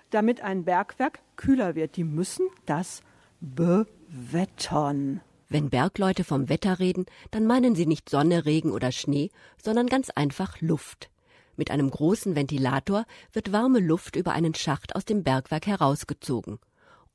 damit 0.09 0.41
ein 0.41 0.65
Bergwerk 0.65 1.21
kühler 1.37 1.75
wird. 1.75 1.99
Die 1.99 2.05
müssen 2.05 2.49
das 2.65 3.03
bewettern. 3.41 5.21
Wenn 5.55 5.71
Bergleute 5.71 6.25
vom 6.25 6.49
Wetter 6.49 6.81
reden, 6.81 7.07
dann 7.31 7.47
meinen 7.47 7.77
sie 7.77 7.87
nicht 7.87 8.11
Sonne, 8.11 8.45
Regen 8.45 8.73
oder 8.73 8.91
Schnee, 8.91 9.31
sondern 9.63 9.87
ganz 9.87 10.11
einfach 10.11 10.61
Luft. 10.61 11.11
Mit 11.55 11.71
einem 11.71 11.93
großen 11.93 12.35
Ventilator 12.35 13.05
wird 13.33 13.53
warme 13.53 13.79
Luft 13.79 14.17
über 14.17 14.33
einen 14.33 14.57
Schacht 14.57 14.97
aus 14.97 15.05
dem 15.05 15.23
Bergwerk 15.23 15.69
herausgezogen. 15.69 16.59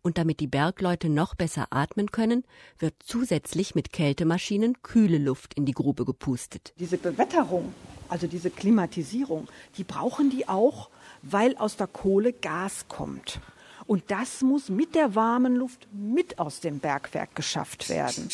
Und 0.02 0.18
damit 0.18 0.40
die 0.40 0.48
Bergleute 0.48 1.10
noch 1.10 1.36
besser 1.36 1.68
atmen 1.72 2.12
können, 2.12 2.46
wird 2.78 2.94
zusätzlich 3.04 3.76
mit 3.76 3.92
Kältemaschinen 3.92 4.82
kühle 4.84 5.18
Luft 5.18 5.56
in 5.56 5.66
die 5.66 5.74
Grube 5.74 6.06
gepustet. 6.06 6.74
Diese 6.80 6.98
Bewetterung, 6.98 7.74
also 8.08 8.26
diese 8.26 8.52
Klimatisierung, 8.52 9.50
die 9.76 9.84
brauchen 9.84 10.30
die 10.30 10.48
auch, 10.48 10.90
weil 11.24 11.58
aus 11.58 11.76
der 11.76 11.88
Kohle 11.88 12.32
Gas 12.32 12.86
kommt. 12.88 13.42
Und 13.90 14.04
das 14.12 14.44
muss 14.44 14.70
mit 14.70 14.94
der 14.94 15.16
warmen 15.16 15.56
Luft 15.56 15.88
mit 15.92 16.38
aus 16.38 16.60
dem 16.60 16.78
Bergwerk 16.78 17.34
geschafft 17.34 17.90
werden. 17.90 18.30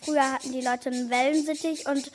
Früher 0.00 0.32
hatten 0.32 0.52
die 0.52 0.62
Leute 0.62 0.88
einen 0.88 1.10
Wellensittich 1.10 1.86
und 1.86 2.10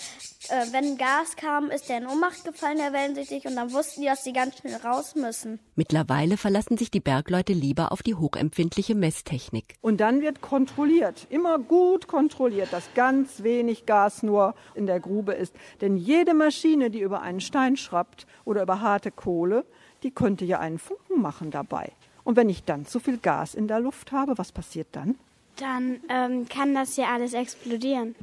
äh, 0.49 0.65
wenn 0.71 0.97
Gas 0.97 1.35
kam, 1.35 1.69
ist 1.69 1.89
der 1.89 1.99
in 1.99 2.07
Ohnmacht 2.07 2.43
gefallen, 2.43 2.77
der 2.77 2.91
Wellensittich, 2.91 3.45
und 3.45 3.55
dann 3.55 3.71
wussten 3.71 4.01
die, 4.01 4.07
dass 4.07 4.23
sie 4.23 4.33
ganz 4.33 4.57
schnell 4.57 4.77
raus 4.77 5.13
müssen. 5.13 5.59
Mittlerweile 5.75 6.38
verlassen 6.38 6.75
sich 6.75 6.89
die 6.89 6.99
Bergleute 6.99 7.53
lieber 7.53 7.91
auf 7.91 8.01
die 8.01 8.15
hochempfindliche 8.15 8.95
Messtechnik. 8.95 9.75
Und 9.81 9.97
dann 9.97 10.21
wird 10.21 10.41
kontrolliert, 10.41 11.27
immer 11.29 11.59
gut 11.59 12.07
kontrolliert, 12.07 12.73
dass 12.73 12.89
ganz 12.95 13.43
wenig 13.43 13.85
Gas 13.85 14.23
nur 14.23 14.55
in 14.73 14.88
der 14.88 14.99
Grube 14.99 15.33
ist. 15.33 15.53
Denn 15.81 15.97
jede 15.97 16.33
Maschine, 16.33 16.89
die 16.89 17.01
über 17.01 17.21
einen 17.21 17.41
Stein 17.41 17.77
schraubt 17.77 18.25
oder 18.43 18.63
über 18.63 18.81
harte 18.81 19.11
Kohle, 19.11 19.65
die 20.04 20.12
könnte 20.12 20.45
ja 20.45 20.60
einen 20.60 20.80
Funken 20.80 21.22
machen 21.22 21.52
dabei. 21.52 21.91
Und 22.24 22.36
wenn 22.36 22.50
ich 22.50 22.64
dann 22.64 22.86
zu 22.86 23.00
viel 23.00 23.18
Gas 23.18 23.56
in 23.56 23.68
der 23.68 23.80
Luft 23.80 24.12
habe, 24.12 24.38
was 24.38 24.52
passiert 24.52 24.88
dann? 24.91 25.16
Dann 25.58 26.02
ähm, 26.10 26.48
kann 26.48 26.76
das 26.76 26.98
ja 26.98 27.08
alles 27.14 27.34
explodieren. 27.34 28.16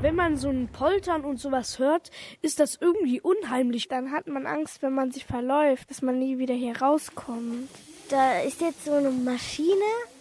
Wenn 0.00 0.14
man 0.16 0.36
so 0.36 0.48
ein 0.48 0.68
Poltern 0.68 1.22
und 1.22 1.38
sowas 1.38 1.78
hört, 1.78 2.10
ist 2.40 2.58
das 2.58 2.76
irgendwie 2.80 3.20
unheimlich. 3.20 3.86
Dann 3.86 4.10
hat 4.10 4.26
man 4.26 4.46
Angst, 4.46 4.82
wenn 4.82 4.94
man 4.94 5.12
sich 5.12 5.24
verläuft, 5.24 5.90
dass 5.90 6.02
man 6.02 6.18
nie 6.18 6.38
wieder 6.38 6.54
hier 6.54 6.80
rauskommt. 6.80 7.68
Da 8.08 8.40
ist 8.40 8.60
jetzt 8.60 8.84
so 8.84 8.92
eine 8.92 9.10
Maschine. 9.10 9.68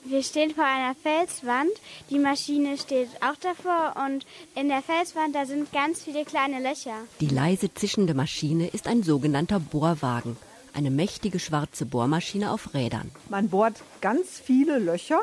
Wir 0.04 0.24
stehen 0.24 0.54
vor 0.54 0.66
einer 0.66 0.96
Felswand. 0.96 1.70
Die 2.10 2.18
Maschine 2.18 2.78
steht 2.78 3.10
auch 3.22 3.36
davor 3.40 3.94
und 4.08 4.26
in 4.56 4.68
der 4.68 4.82
Felswand, 4.82 5.36
da 5.36 5.46
sind 5.46 5.72
ganz 5.72 6.04
viele 6.04 6.26
kleine 6.26 6.60
Löcher. 6.60 6.96
Die 7.20 7.28
leise 7.28 7.72
zischende 7.74 8.16
Maschine 8.16 8.68
ist 8.68 8.88
ein 8.88 9.04
sogenannter 9.04 9.60
Bohrwagen, 9.60 10.38
eine 10.74 10.90
mächtige 10.90 11.40
schwarze 11.40 11.86
Bohrmaschine 11.86 12.52
auf 12.52 12.74
Rädern. 12.74 13.12
Man 13.30 13.50
bohrt 13.50 13.76
ganz 14.02 14.40
viele 14.40 14.80
Löcher, 14.80 15.20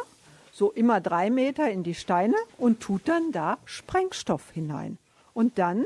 so 0.53 0.71
immer 0.71 1.01
drei 1.01 1.29
Meter 1.29 1.69
in 1.71 1.83
die 1.83 1.95
Steine 1.95 2.37
und 2.57 2.81
tut 2.81 3.03
dann 3.07 3.33
da 3.33 3.59
Sprengstoff 3.65 4.51
hinein. 4.53 4.99
Und 5.35 5.59
dann 5.59 5.85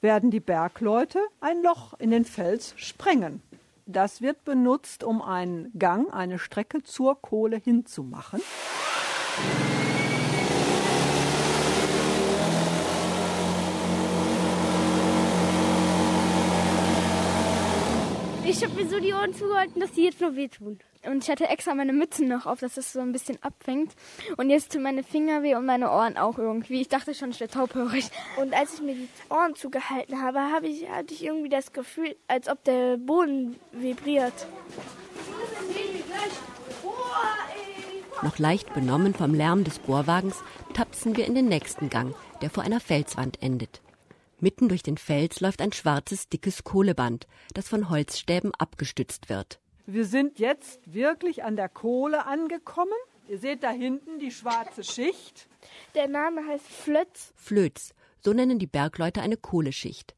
werden 0.00 0.30
die 0.30 0.40
Bergleute 0.40 1.20
ein 1.40 1.62
Loch 1.62 1.94
in 1.98 2.10
den 2.10 2.24
Fels 2.24 2.74
sprengen. 2.76 3.42
Das 3.86 4.22
wird 4.22 4.44
benutzt, 4.44 5.04
um 5.04 5.20
einen 5.20 5.70
Gang, 5.78 6.12
eine 6.12 6.38
Strecke 6.38 6.82
zur 6.82 7.20
Kohle 7.20 7.58
hinzumachen. 7.58 8.40
Ich 18.46 18.64
habe 18.64 18.74
mir 18.74 18.88
so 18.88 19.00
die 19.00 19.12
Ohren 19.12 19.34
zugehalten, 19.34 19.80
dass 19.80 19.92
die 19.92 20.04
jetzt 20.04 20.20
nur 20.20 20.34
wehtun. 20.34 20.78
Und 21.06 21.24
ich 21.24 21.30
hatte 21.30 21.48
extra 21.48 21.74
meine 21.74 21.92
Mütze 21.92 22.24
noch 22.24 22.46
auf, 22.46 22.60
dass 22.60 22.74
das 22.74 22.92
so 22.92 23.00
ein 23.00 23.12
bisschen 23.12 23.42
abfängt. 23.42 23.92
Und 24.36 24.50
jetzt 24.50 24.72
tun 24.72 24.82
meine 24.82 25.02
Finger 25.02 25.42
weh 25.42 25.54
und 25.54 25.66
meine 25.66 25.90
Ohren 25.90 26.16
auch 26.16 26.38
irgendwie. 26.38 26.80
Ich 26.80 26.88
dachte 26.88 27.14
schon, 27.14 27.30
ich 27.30 27.40
wäre 27.40 27.50
taubhörig. 27.50 28.10
Und 28.36 28.54
als 28.54 28.74
ich 28.74 28.82
mir 28.82 28.94
die 28.94 29.08
Ohren 29.28 29.54
zugehalten 29.54 30.20
habe, 30.20 30.40
habe 30.40 30.66
ich, 30.66 30.88
hatte 30.88 31.12
ich 31.14 31.24
irgendwie 31.24 31.48
das 31.48 31.72
Gefühl, 31.72 32.16
als 32.28 32.48
ob 32.48 32.64
der 32.64 32.96
Boden 32.96 33.56
vibriert. 33.72 34.46
Noch 38.22 38.38
leicht 38.38 38.72
benommen 38.72 39.14
vom 39.14 39.34
Lärm 39.34 39.64
des 39.64 39.78
Bohrwagens 39.80 40.42
tapsen 40.72 41.16
wir 41.16 41.26
in 41.26 41.34
den 41.34 41.46
nächsten 41.46 41.90
Gang, 41.90 42.14
der 42.40 42.48
vor 42.48 42.62
einer 42.62 42.80
Felswand 42.80 43.42
endet. 43.42 43.82
Mitten 44.40 44.68
durch 44.68 44.82
den 44.82 44.96
Fels 44.96 45.40
läuft 45.40 45.60
ein 45.60 45.72
schwarzes, 45.72 46.28
dickes 46.28 46.64
Kohleband, 46.64 47.26
das 47.52 47.68
von 47.68 47.90
Holzstäben 47.90 48.52
abgestützt 48.54 49.28
wird. 49.28 49.60
Wir 49.86 50.06
sind 50.06 50.38
jetzt 50.38 50.80
wirklich 50.86 51.44
an 51.44 51.56
der 51.56 51.68
Kohle 51.68 52.24
angekommen. 52.24 52.92
Ihr 53.28 53.38
seht 53.38 53.62
da 53.62 53.70
hinten 53.70 54.18
die 54.18 54.30
schwarze 54.30 54.82
Schicht. 54.82 55.46
Der 55.94 56.08
Name 56.08 56.46
heißt 56.46 56.66
Flötz. 56.66 57.34
Flöz, 57.36 57.92
so 58.20 58.32
nennen 58.32 58.58
die 58.58 58.66
Bergleute 58.66 59.20
eine 59.20 59.36
Kohleschicht. 59.36 60.14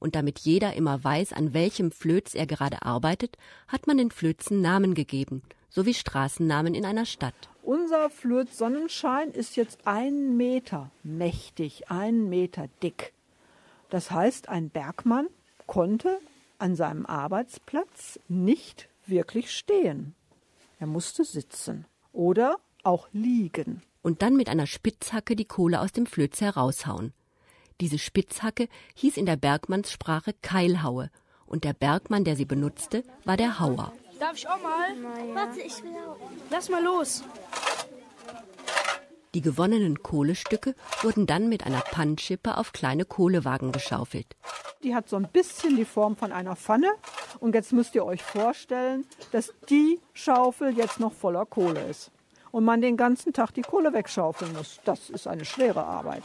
Und 0.00 0.16
damit 0.16 0.40
jeder 0.40 0.74
immer 0.74 1.02
weiß, 1.02 1.32
an 1.32 1.54
welchem 1.54 1.92
Flöz 1.92 2.34
er 2.34 2.46
gerade 2.46 2.82
arbeitet, 2.82 3.38
hat 3.68 3.86
man 3.86 3.98
den 3.98 4.10
Flözen 4.10 4.60
Namen 4.60 4.94
gegeben, 4.94 5.42
sowie 5.70 5.94
Straßennamen 5.94 6.74
in 6.74 6.84
einer 6.84 7.06
Stadt. 7.06 7.34
Unser 7.62 8.10
Flöz 8.10 8.58
Sonnenschein 8.58 9.30
ist 9.30 9.54
jetzt 9.54 9.86
ein 9.86 10.36
Meter 10.36 10.90
mächtig, 11.04 11.88
ein 11.88 12.28
Meter 12.28 12.66
dick. 12.82 13.12
Das 13.90 14.10
heißt, 14.10 14.48
ein 14.48 14.70
Bergmann 14.70 15.28
konnte 15.68 16.18
an 16.58 16.74
seinem 16.74 17.06
Arbeitsplatz 17.06 18.18
nicht 18.28 18.88
wirklich 19.08 19.50
stehen. 19.50 20.14
Er 20.78 20.86
musste 20.86 21.24
sitzen 21.24 21.86
oder 22.12 22.56
auch 22.82 23.08
liegen. 23.12 23.82
Und 24.02 24.22
dann 24.22 24.36
mit 24.36 24.48
einer 24.48 24.66
Spitzhacke 24.66 25.36
die 25.36 25.46
Kohle 25.46 25.80
aus 25.80 25.92
dem 25.92 26.06
Flöz 26.06 26.40
heraushauen. 26.40 27.12
Diese 27.80 27.98
Spitzhacke 27.98 28.68
hieß 28.94 29.16
in 29.16 29.26
der 29.26 29.36
Bergmannssprache 29.36 30.34
Keilhaue, 30.42 31.10
und 31.46 31.64
der 31.64 31.72
Bergmann, 31.72 32.24
der 32.24 32.36
sie 32.36 32.44
benutzte, 32.46 33.04
war 33.24 33.36
der 33.36 33.60
Hauer. 33.60 33.92
Darf 34.18 34.36
ich 34.36 34.48
auch 34.48 34.62
mal? 34.62 34.88
Warte, 35.34 35.60
ich 35.60 35.82
will 35.82 35.92
auch. 36.08 36.18
Lass 36.50 36.68
mal 36.68 36.82
los. 36.82 37.22
Die 39.34 39.40
gewonnenen 39.40 40.02
Kohlestücke 40.02 40.74
wurden 41.02 41.26
dann 41.26 41.48
mit 41.48 41.66
einer 41.66 41.80
Pannschippe 41.80 42.56
auf 42.56 42.72
kleine 42.72 43.04
Kohlewagen 43.04 43.72
geschaufelt. 43.72 44.36
Die 44.84 44.94
hat 44.94 45.08
so 45.08 45.16
ein 45.16 45.28
bisschen 45.32 45.76
die 45.76 45.84
Form 45.84 46.16
von 46.16 46.30
einer 46.30 46.54
Pfanne. 46.54 46.88
Und 47.40 47.54
jetzt 47.54 47.72
müsst 47.72 47.94
ihr 47.96 48.04
euch 48.04 48.22
vorstellen, 48.22 49.04
dass 49.32 49.52
die 49.68 49.98
Schaufel 50.12 50.76
jetzt 50.76 51.00
noch 51.00 51.12
voller 51.12 51.46
Kohle 51.46 51.82
ist. 51.88 52.12
Und 52.52 52.64
man 52.64 52.80
den 52.80 52.96
ganzen 52.96 53.32
Tag 53.32 53.52
die 53.52 53.62
Kohle 53.62 53.92
wegschaufeln 53.92 54.52
muss. 54.52 54.78
Das 54.84 55.10
ist 55.10 55.26
eine 55.26 55.44
schwere 55.44 55.84
Arbeit. 55.84 56.22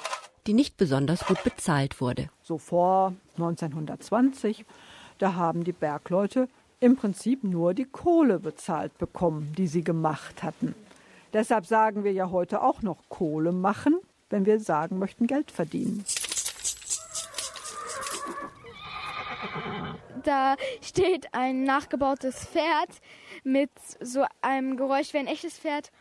die 0.48 0.54
nicht 0.54 0.78
besonders 0.78 1.26
gut 1.26 1.44
bezahlt 1.44 2.02
wurde. 2.02 2.30
So 2.42 2.58
vor 2.58 3.14
1920, 3.38 4.66
da 5.20 5.36
haben 5.36 5.64
die 5.64 5.74
Bergleute 5.74 6.48
im 6.80 6.96
Prinzip 6.96 7.44
nur 7.44 7.74
die 7.74 7.86
Kohle 7.86 8.40
bezahlt 8.40 8.98
bekommen, 8.98 9.54
die 9.58 9.68
sie 9.68 9.84
gemacht 9.84 10.42
hatten. 10.42 10.74
Deshalb 11.34 11.66
sagen 11.66 12.04
wir 12.04 12.12
ja 12.12 12.32
heute 12.32 12.62
auch 12.62 12.82
noch 12.82 13.08
Kohle 13.10 13.52
machen, 13.52 14.00
wenn 14.30 14.46
wir 14.46 14.60
sagen 14.60 14.98
möchten 14.98 15.28
Geld 15.28 15.52
verdienen. 15.52 16.04
Da 20.24 20.56
steht 20.82 21.34
ein 21.34 21.64
nachgebautes 21.64 22.46
Pferd 22.46 22.90
mit 23.44 23.72
so 24.02 24.26
einem 24.42 24.76
Geräusch 24.76 25.14
wie 25.14 25.20
ein 25.20 25.28
echtes 25.28 25.58
Pferd. 25.58 25.92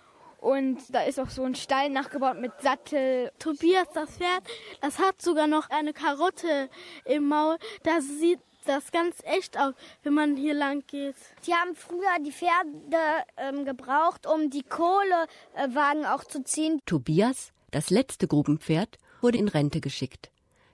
Und 0.40 0.78
da 0.94 1.02
ist 1.02 1.18
auch 1.18 1.30
so 1.30 1.42
ein 1.42 1.54
Stall 1.54 1.90
nachgebaut 1.90 2.40
mit 2.40 2.52
Sattel. 2.60 3.32
Tobias, 3.38 3.88
das 3.92 4.18
Pferd, 4.18 4.44
das 4.80 4.98
hat 4.98 5.20
sogar 5.20 5.46
noch 5.46 5.68
eine 5.70 5.92
Karotte 5.92 6.70
im 7.04 7.26
Maul. 7.28 7.58
Das 7.82 8.06
sieht 8.06 8.40
das 8.68 8.92
ganz 8.92 9.16
echt 9.24 9.58
aus, 9.58 9.74
wenn 10.02 10.14
man 10.14 10.36
hier 10.36 10.54
lang 10.54 10.84
geht. 10.86 11.16
Die 11.46 11.54
haben 11.54 11.74
früher 11.74 12.16
die 12.24 12.32
Pferde 12.32 13.24
ähm, 13.36 13.64
gebraucht, 13.64 14.26
um 14.26 14.50
die 14.50 14.62
Kohlewagen 14.62 16.06
auch 16.06 16.24
zu 16.24 16.44
ziehen. 16.44 16.80
Tobias, 16.86 17.52
das 17.70 17.90
letzte 17.90 18.28
Grubenpferd, 18.28 18.98
wurde 19.20 19.38
in 19.38 19.48
Rente 19.48 19.80
geschickt. 19.80 20.30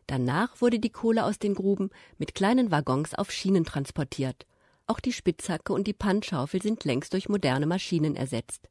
Danach 0.06 0.60
wurde 0.60 0.78
die 0.78 0.90
Kohle 0.90 1.24
aus 1.24 1.38
den 1.38 1.54
Gruben 1.54 1.90
mit 2.18 2.34
kleinen 2.34 2.70
Waggons 2.70 3.14
auf 3.14 3.30
Schienen 3.30 3.64
transportiert. 3.64 4.46
Auch 4.86 5.00
die 5.00 5.12
Spitzhacke 5.12 5.72
und 5.72 5.86
die 5.86 5.94
Pannschaufel 5.94 6.60
sind 6.60 6.84
längst 6.84 7.14
durch 7.14 7.28
moderne 7.28 7.66
Maschinen 7.66 8.16
ersetzt. 8.16 8.68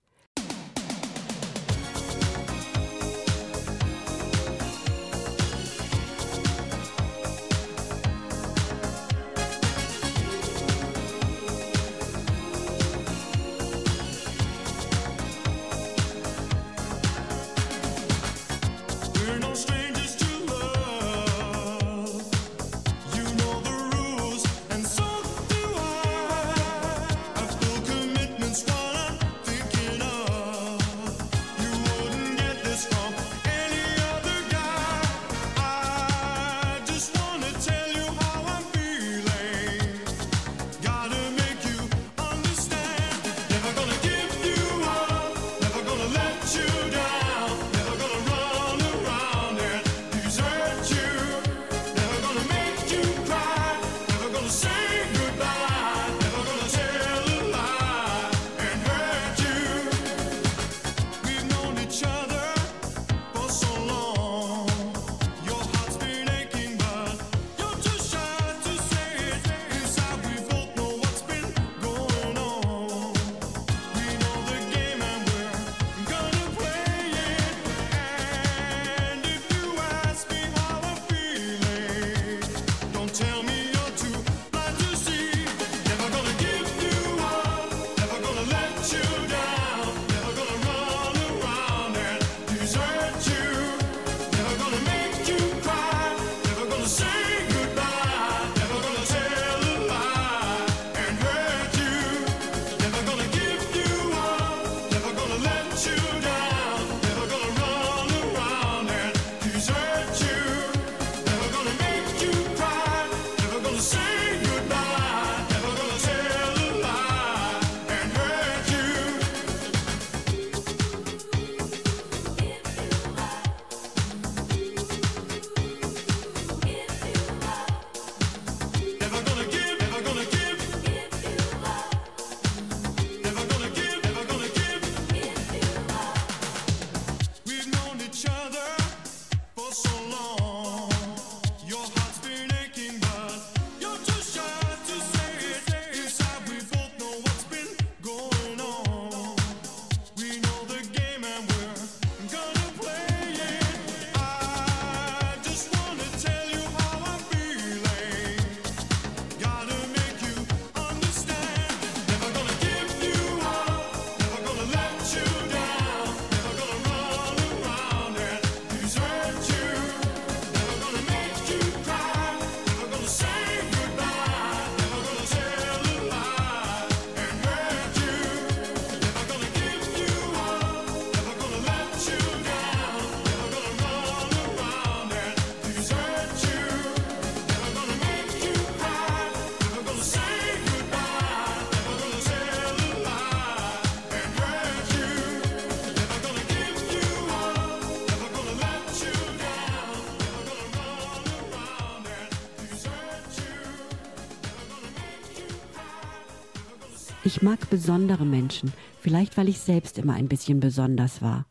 Mag 207.44 207.70
besondere 207.70 208.26
Menschen, 208.26 208.72
vielleicht 209.02 209.36
weil 209.38 209.50
ich 209.50 209.60
selbst 209.60 209.98
immer 210.00 210.14
ein 210.14 210.30
bisschen 210.30 210.62
besonders 210.62 211.22
war. 211.22 211.46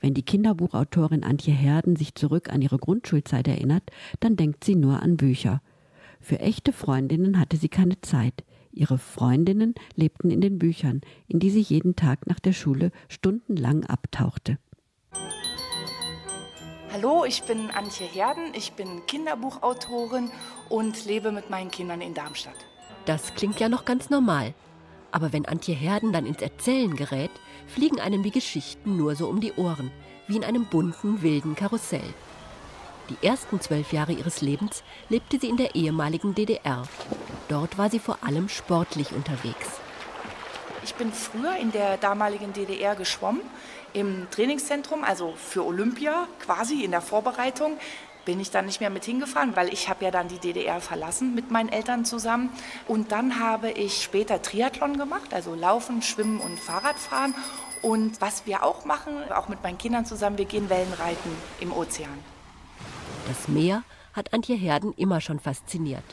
Wenn 0.00 0.14
die 0.14 0.22
Kinderbuchautorin 0.22 1.24
Antje 1.24 1.52
Herden 1.52 1.96
sich 1.96 2.14
zurück 2.14 2.50
an 2.50 2.62
ihre 2.62 2.78
Grundschulzeit 2.78 3.48
erinnert, 3.48 3.82
dann 4.20 4.36
denkt 4.36 4.62
sie 4.62 4.76
nur 4.76 5.02
an 5.02 5.16
Bücher. 5.16 5.60
Für 6.20 6.38
echte 6.38 6.72
Freundinnen 6.72 7.40
hatte 7.40 7.56
sie 7.56 7.68
keine 7.68 8.00
Zeit. 8.00 8.44
Ihre 8.70 8.96
Freundinnen 8.96 9.74
lebten 9.96 10.30
in 10.30 10.40
den 10.40 10.58
Büchern, 10.58 11.00
in 11.26 11.40
die 11.40 11.50
sie 11.50 11.60
jeden 11.60 11.96
Tag 11.96 12.28
nach 12.28 12.38
der 12.38 12.52
Schule 12.52 12.92
stundenlang 13.08 13.84
abtauchte. 13.84 14.58
Hallo, 16.92 17.24
ich 17.24 17.42
bin 17.42 17.70
Antje 17.72 18.06
Herden, 18.06 18.52
ich 18.56 18.74
bin 18.74 19.04
Kinderbuchautorin 19.08 20.30
und 20.68 21.04
lebe 21.06 21.32
mit 21.32 21.50
meinen 21.50 21.72
Kindern 21.72 22.00
in 22.00 22.14
Darmstadt. 22.14 22.54
Das 23.04 23.34
klingt 23.34 23.58
ja 23.58 23.68
noch 23.68 23.84
ganz 23.84 24.10
normal. 24.10 24.54
Aber 25.14 25.32
wenn 25.32 25.46
Antje 25.46 25.76
Herden 25.76 26.12
dann 26.12 26.26
ins 26.26 26.42
Erzählen 26.42 26.96
gerät, 26.96 27.30
fliegen 27.68 28.00
einem 28.00 28.24
die 28.24 28.32
Geschichten 28.32 28.96
nur 28.96 29.14
so 29.14 29.28
um 29.28 29.40
die 29.40 29.52
Ohren, 29.52 29.92
wie 30.26 30.34
in 30.34 30.42
einem 30.42 30.66
bunten, 30.66 31.22
wilden 31.22 31.54
Karussell. 31.54 32.12
Die 33.08 33.24
ersten 33.24 33.60
zwölf 33.60 33.92
Jahre 33.92 34.10
ihres 34.10 34.40
Lebens 34.40 34.82
lebte 35.08 35.38
sie 35.38 35.48
in 35.48 35.56
der 35.56 35.76
ehemaligen 35.76 36.34
DDR. 36.34 36.82
Dort 37.46 37.78
war 37.78 37.90
sie 37.90 38.00
vor 38.00 38.18
allem 38.22 38.48
sportlich 38.48 39.12
unterwegs. 39.12 39.68
Ich 40.82 40.96
bin 40.96 41.12
früher 41.12 41.58
in 41.58 41.70
der 41.70 41.96
damaligen 41.96 42.52
DDR 42.52 42.96
geschwommen, 42.96 43.42
im 43.92 44.26
Trainingszentrum, 44.32 45.04
also 45.04 45.34
für 45.36 45.64
Olympia, 45.64 46.26
quasi 46.44 46.82
in 46.82 46.90
der 46.90 47.02
Vorbereitung. 47.02 47.78
Bin 48.24 48.40
ich 48.40 48.50
dann 48.50 48.66
nicht 48.66 48.80
mehr 48.80 48.90
mit 48.90 49.04
hingefahren, 49.04 49.54
weil 49.56 49.72
ich 49.72 49.88
habe 49.88 50.04
ja 50.04 50.10
dann 50.10 50.28
die 50.28 50.38
DDR 50.38 50.80
verlassen 50.80 51.34
mit 51.34 51.50
meinen 51.50 51.68
Eltern 51.68 52.04
zusammen. 52.04 52.50
Und 52.88 53.12
dann 53.12 53.38
habe 53.38 53.70
ich 53.70 54.02
später 54.02 54.40
Triathlon 54.40 54.96
gemacht, 54.96 55.34
also 55.34 55.54
Laufen, 55.54 56.02
Schwimmen 56.02 56.40
und 56.40 56.58
Fahrradfahren. 56.58 57.34
Und 57.82 58.20
was 58.20 58.46
wir 58.46 58.62
auch 58.62 58.86
machen, 58.86 59.12
auch 59.30 59.48
mit 59.48 59.62
meinen 59.62 59.76
Kindern 59.76 60.06
zusammen, 60.06 60.38
wir 60.38 60.46
gehen 60.46 60.70
Wellenreiten 60.70 61.30
im 61.60 61.72
Ozean. 61.72 62.18
Das 63.28 63.48
Meer 63.48 63.82
hat 64.14 64.32
Antje 64.32 64.56
Herden 64.56 64.94
immer 64.96 65.20
schon 65.20 65.38
fasziniert. 65.38 66.04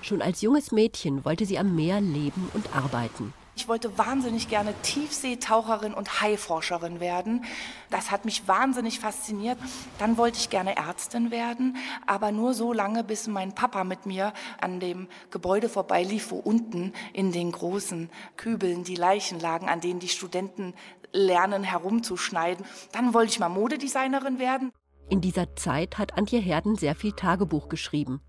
Schon 0.00 0.20
als 0.20 0.40
junges 0.40 0.72
Mädchen 0.72 1.24
wollte 1.24 1.46
sie 1.46 1.58
am 1.58 1.76
Meer 1.76 2.00
leben 2.00 2.50
und 2.54 2.74
arbeiten. 2.74 3.32
Ich 3.62 3.68
wollte 3.68 3.96
wahnsinnig 3.96 4.48
gerne 4.48 4.74
Tiefseetaucherin 4.82 5.94
und 5.94 6.20
Haiforscherin 6.20 6.98
werden. 6.98 7.44
Das 7.90 8.10
hat 8.10 8.24
mich 8.24 8.48
wahnsinnig 8.48 8.98
fasziniert. 8.98 9.56
Dann 10.00 10.16
wollte 10.16 10.38
ich 10.38 10.50
gerne 10.50 10.74
Ärztin 10.74 11.30
werden, 11.30 11.76
aber 12.04 12.32
nur 12.32 12.54
so 12.54 12.72
lange, 12.72 13.04
bis 13.04 13.28
mein 13.28 13.54
Papa 13.54 13.84
mit 13.84 14.04
mir 14.04 14.32
an 14.60 14.80
dem 14.80 15.06
Gebäude 15.30 15.68
vorbeilief, 15.68 16.32
wo 16.32 16.38
unten 16.38 16.92
in 17.12 17.30
den 17.30 17.52
großen 17.52 18.10
Kübeln 18.36 18.82
die 18.82 18.96
Leichen 18.96 19.38
lagen, 19.38 19.68
an 19.68 19.80
denen 19.80 20.00
die 20.00 20.08
Studenten 20.08 20.74
lernen 21.12 21.62
herumzuschneiden. 21.62 22.66
Dann 22.90 23.14
wollte 23.14 23.30
ich 23.30 23.38
mal 23.38 23.48
Modedesignerin 23.48 24.40
werden. 24.40 24.72
In 25.08 25.20
dieser 25.20 25.54
Zeit 25.54 25.98
hat 25.98 26.18
Antje 26.18 26.40
Herden 26.40 26.74
sehr 26.74 26.96
viel 26.96 27.12
Tagebuch 27.12 27.68
geschrieben. 27.68 28.22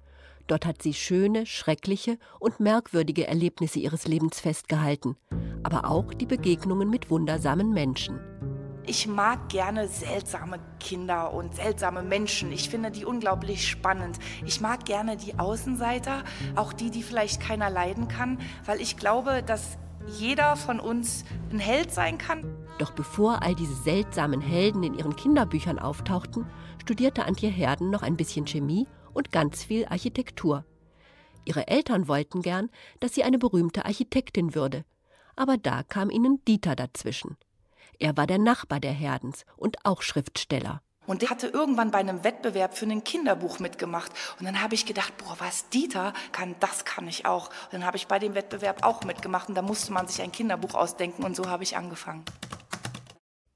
Dort 0.47 0.65
hat 0.65 0.81
sie 0.81 0.93
schöne, 0.93 1.45
schreckliche 1.45 2.17
und 2.39 2.59
merkwürdige 2.59 3.27
Erlebnisse 3.27 3.79
ihres 3.79 4.07
Lebens 4.07 4.39
festgehalten, 4.39 5.15
aber 5.63 5.89
auch 5.89 6.13
die 6.13 6.25
Begegnungen 6.25 6.89
mit 6.89 7.09
wundersamen 7.09 7.71
Menschen. 7.73 8.19
Ich 8.85 9.07
mag 9.07 9.47
gerne 9.47 9.87
seltsame 9.87 10.59
Kinder 10.81 11.33
und 11.33 11.55
seltsame 11.55 12.03
Menschen. 12.03 12.51
Ich 12.51 12.69
finde 12.69 12.91
die 12.91 13.05
unglaublich 13.05 13.65
spannend. 13.65 14.19
Ich 14.45 14.59
mag 14.59 14.83
gerne 14.83 15.15
die 15.15 15.39
Außenseiter, 15.39 16.23
auch 16.55 16.73
die, 16.73 16.91
die 16.91 17.01
vielleicht 17.01 17.39
keiner 17.39 17.69
leiden 17.69 18.09
kann, 18.09 18.39
weil 18.65 18.81
ich 18.81 18.97
glaube, 18.97 19.41
dass 19.41 19.77
jeder 20.19 20.57
von 20.57 20.81
uns 20.81 21.23
ein 21.49 21.59
Held 21.59 21.93
sein 21.93 22.17
kann. 22.17 22.43
Doch 22.77 22.91
bevor 22.91 23.41
all 23.41 23.55
diese 23.55 23.75
seltsamen 23.75 24.41
Helden 24.41 24.83
in 24.83 24.95
ihren 24.95 25.15
Kinderbüchern 25.15 25.79
auftauchten, 25.79 26.45
studierte 26.81 27.23
Antje 27.23 27.49
Herden 27.49 27.89
noch 27.89 28.03
ein 28.03 28.17
bisschen 28.17 28.45
Chemie 28.45 28.85
und 29.13 29.31
ganz 29.31 29.63
viel 29.63 29.85
Architektur. 29.85 30.65
Ihre 31.45 31.67
Eltern 31.67 32.07
wollten 32.07 32.41
gern, 32.41 32.69
dass 32.99 33.13
sie 33.13 33.23
eine 33.23 33.37
berühmte 33.37 33.85
Architektin 33.85 34.55
würde. 34.55 34.85
Aber 35.35 35.57
da 35.57 35.83
kam 35.83 36.09
ihnen 36.09 36.43
Dieter 36.45 36.75
dazwischen. 36.75 37.37
Er 37.99 38.15
war 38.17 38.27
der 38.27 38.37
Nachbar 38.37 38.79
der 38.79 38.91
Herdens 38.91 39.45
und 39.57 39.77
auch 39.85 40.01
Schriftsteller. 40.01 40.81
Und 41.05 41.21
der 41.21 41.29
hatte 41.29 41.47
irgendwann 41.47 41.91
bei 41.91 41.97
einem 41.97 42.23
Wettbewerb 42.23 42.77
für 42.77 42.85
ein 42.85 43.03
Kinderbuch 43.03 43.59
mitgemacht. 43.59 44.11
Und 44.39 44.45
dann 44.45 44.61
habe 44.61 44.75
ich 44.75 44.85
gedacht, 44.85 45.17
boah, 45.17 45.35
was 45.39 45.67
Dieter 45.69 46.13
kann, 46.31 46.55
das 46.61 46.85
kann 46.85 47.07
ich 47.07 47.25
auch. 47.25 47.47
Und 47.47 47.73
dann 47.73 47.85
habe 47.85 47.97
ich 47.97 48.07
bei 48.07 48.19
dem 48.19 48.35
Wettbewerb 48.35 48.83
auch 48.83 49.03
mitgemacht. 49.03 49.49
Und 49.49 49.55
da 49.55 49.61
musste 49.61 49.91
man 49.91 50.07
sich 50.07 50.21
ein 50.21 50.31
Kinderbuch 50.31 50.75
ausdenken. 50.75 51.23
Und 51.23 51.35
so 51.35 51.49
habe 51.49 51.63
ich 51.63 51.75
angefangen. 51.75 52.23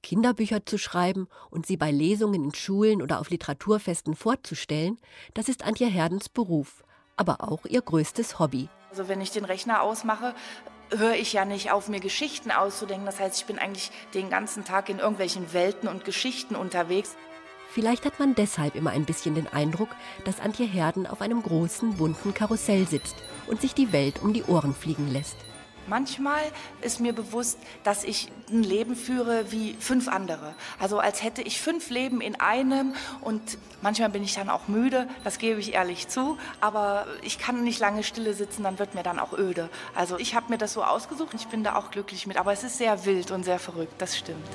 Kinderbücher 0.08 0.66
zu 0.66 0.78
schreiben 0.78 1.28
und 1.50 1.66
sie 1.66 1.76
bei 1.76 1.92
Lesungen 1.92 2.46
in 2.46 2.54
Schulen 2.54 3.02
oder 3.02 3.20
auf 3.20 3.30
Literaturfesten 3.30 4.16
vorzustellen, 4.16 4.98
das 5.34 5.50
ist 5.50 5.66
Antje 5.66 5.88
Herdens 5.88 6.30
Beruf, 6.30 6.86
aber 7.18 7.42
auch 7.42 7.66
ihr 7.66 7.82
größtes 7.82 8.40
Hobby. 8.40 8.70
Also 8.90 9.10
wenn 9.10 9.20
ich 9.20 9.32
den 9.32 9.44
Rechner 9.44 9.82
ausmache, 9.82 10.34
höre 10.96 11.16
ich 11.16 11.34
ja 11.34 11.44
nicht 11.44 11.72
auf, 11.72 11.90
mir 11.90 12.00
Geschichten 12.00 12.52
auszudenken. 12.52 13.06
Das 13.06 13.20
heißt, 13.20 13.38
ich 13.38 13.48
bin 13.48 13.60
eigentlich 13.60 13.92
den 14.14 14.30
ganzen 14.30 14.64
Tag 14.64 14.88
in 14.88 15.00
irgendwelchen 15.00 15.52
Welten 15.52 15.90
und 15.90 16.06
Geschichten 16.06 16.56
unterwegs. 16.56 17.18
Vielleicht 17.72 18.06
hat 18.06 18.18
man 18.18 18.34
deshalb 18.34 18.76
immer 18.76 18.92
ein 18.92 19.04
bisschen 19.04 19.36
den 19.36 19.48
Eindruck, 19.48 19.90
dass 20.24 20.40
Antje 20.40 20.66
Herden 20.66 21.06
auf 21.06 21.20
einem 21.20 21.44
großen, 21.44 21.98
bunten 21.98 22.34
Karussell 22.34 22.88
sitzt 22.88 23.18
und 23.48 23.60
sich 23.60 23.74
die 23.74 23.92
Welt 23.92 24.22
um 24.24 24.32
die 24.32 24.46
Ohren 24.46 24.74
fliegen 24.74 25.12
lässt. 25.12 25.36
Manchmal 25.88 26.42
ist 26.82 27.00
mir 27.00 27.14
bewusst, 27.14 27.58
dass 27.84 28.04
ich 28.04 28.30
ein 28.50 28.64
Leben 28.64 28.96
führe 28.96 29.52
wie 29.52 29.76
fünf 29.80 30.10
andere. 30.10 30.54
Also 30.80 31.00
als 31.00 31.24
hätte 31.24 31.42
ich 31.42 31.62
fünf 31.62 31.90
Leben 31.90 32.20
in 32.20 32.40
einem 32.40 32.94
und 33.22 33.58
manchmal 33.82 34.10
bin 34.10 34.24
ich 34.24 34.34
dann 34.34 34.50
auch 34.50 34.68
müde, 34.68 35.08
das 35.24 35.40
gebe 35.40 35.60
ich 35.60 35.74
ehrlich 35.74 36.10
zu, 36.10 36.38
aber 36.60 37.08
ich 37.22 37.40
kann 37.40 37.64
nicht 37.64 37.80
lange 37.80 38.04
stille 38.04 38.34
sitzen, 38.34 38.64
dann 38.64 38.80
wird 38.80 38.96
mir 38.96 39.04
dann 39.04 39.18
auch 39.18 39.38
öde. 39.38 39.70
Also 39.96 40.18
ich 40.20 40.36
habe 40.36 40.52
mir 40.52 40.58
das 40.58 40.74
so 40.74 40.84
ausgesucht 40.84 41.34
und 41.34 41.42
ich 41.42 41.48
bin 41.48 41.64
da 41.64 41.76
auch 41.76 41.90
glücklich 41.90 42.28
mit, 42.28 42.38
aber 42.38 42.52
es 42.52 42.64
ist 42.64 42.78
sehr 42.78 43.06
wild 43.06 43.32
und 43.32 43.44
sehr 43.44 43.60
verrückt, 43.60 43.94
das 43.98 44.18
stimmt. 44.18 44.48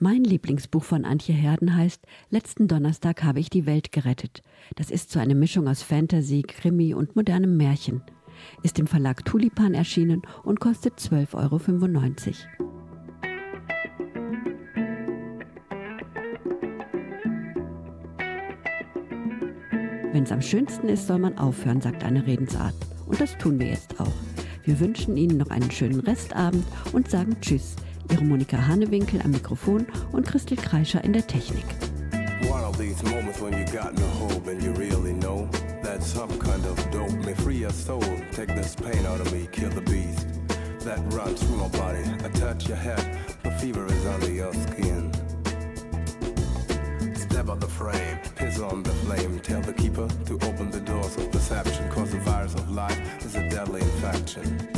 Mein 0.00 0.24
Lieblingsbuch 0.24 0.82
von 0.82 1.04
Antje 1.04 1.32
Herden 1.32 1.76
heißt 1.76 2.04
Letzten 2.30 2.66
Donnerstag 2.66 3.22
habe 3.22 3.38
ich 3.38 3.50
die 3.50 3.66
Welt 3.66 3.92
gerettet. 3.92 4.42
Das 4.74 4.90
ist 4.90 5.12
so 5.12 5.20
eine 5.20 5.36
Mischung 5.36 5.68
aus 5.68 5.84
Fantasy, 5.84 6.42
Krimi 6.42 6.92
und 6.92 7.14
modernem 7.14 7.56
Märchen. 7.56 8.02
Ist 8.62 8.78
im 8.78 8.86
Verlag 8.86 9.24
Tulipan 9.24 9.74
erschienen 9.74 10.22
und 10.42 10.60
kostet 10.60 10.98
12,95 10.98 11.34
Euro. 11.36 11.60
Wenn 20.12 20.24
es 20.24 20.32
am 20.32 20.42
schönsten 20.42 20.88
ist, 20.88 21.06
soll 21.06 21.18
man 21.18 21.38
aufhören, 21.38 21.80
sagt 21.80 22.04
eine 22.04 22.26
Redensart. 22.26 22.74
Und 23.06 23.18
das 23.18 23.36
tun 23.38 23.58
wir 23.58 23.68
jetzt 23.68 23.98
auch. 23.98 24.12
Wir 24.64 24.78
wünschen 24.78 25.16
Ihnen 25.16 25.38
noch 25.38 25.48
einen 25.48 25.70
schönen 25.70 26.00
Restabend 26.00 26.64
und 26.92 27.10
sagen 27.10 27.34
Tschüss. 27.40 27.76
Ihre 28.10 28.24
Monika 28.24 28.66
Hanewinkel 28.66 29.22
am 29.22 29.30
Mikrofon 29.30 29.86
und 30.12 30.26
Christel 30.26 30.58
Kreischer 30.58 31.02
in 31.02 31.14
der 31.14 31.26
Technik. 31.26 31.64
One 32.50 32.64
of 32.64 32.76
these 32.76 33.02
moments 33.04 33.40
when 33.40 33.52
you 33.54 33.64
got 33.72 33.94
no 33.94 34.06
hope 34.20 34.46
and 34.50 34.62
you 34.62 34.72
really 34.72 35.14
know 35.14 35.48
some 36.02 36.38
kind 36.38 36.64
of 36.66 36.90
dope 36.90 37.12
may 37.24 37.34
free 37.34 37.58
your 37.58 37.70
soul. 37.70 38.02
Take 38.32 38.48
this 38.48 38.74
pain 38.74 39.06
out 39.06 39.20
of 39.20 39.32
me, 39.32 39.48
kill 39.52 39.70
the 39.70 39.80
beast 39.82 40.26
that 40.80 40.98
runs 41.12 41.42
through 41.42 41.56
my 41.56 41.68
body. 41.68 42.02
I 42.24 42.28
touch 42.30 42.68
your 42.68 42.76
head, 42.76 43.18
the 43.42 43.50
fever 43.52 43.86
is 43.86 44.06
under 44.06 44.30
your 44.30 44.52
skin. 44.52 45.12
Step 47.14 47.48
out 47.48 47.60
the 47.60 47.68
frame, 47.68 48.18
piss 48.34 48.58
on 48.58 48.82
the 48.82 48.90
flame. 48.90 49.38
Tell 49.40 49.60
the 49.60 49.72
keeper 49.72 50.08
to 50.26 50.34
open 50.34 50.70
the 50.70 50.80
doors 50.80 51.16
of 51.16 51.30
perception, 51.30 51.88
cause 51.90 52.10
the 52.10 52.18
virus 52.18 52.54
of 52.54 52.70
life 52.70 53.24
is 53.24 53.34
a 53.36 53.48
deadly 53.48 53.80
infection. 53.80 54.68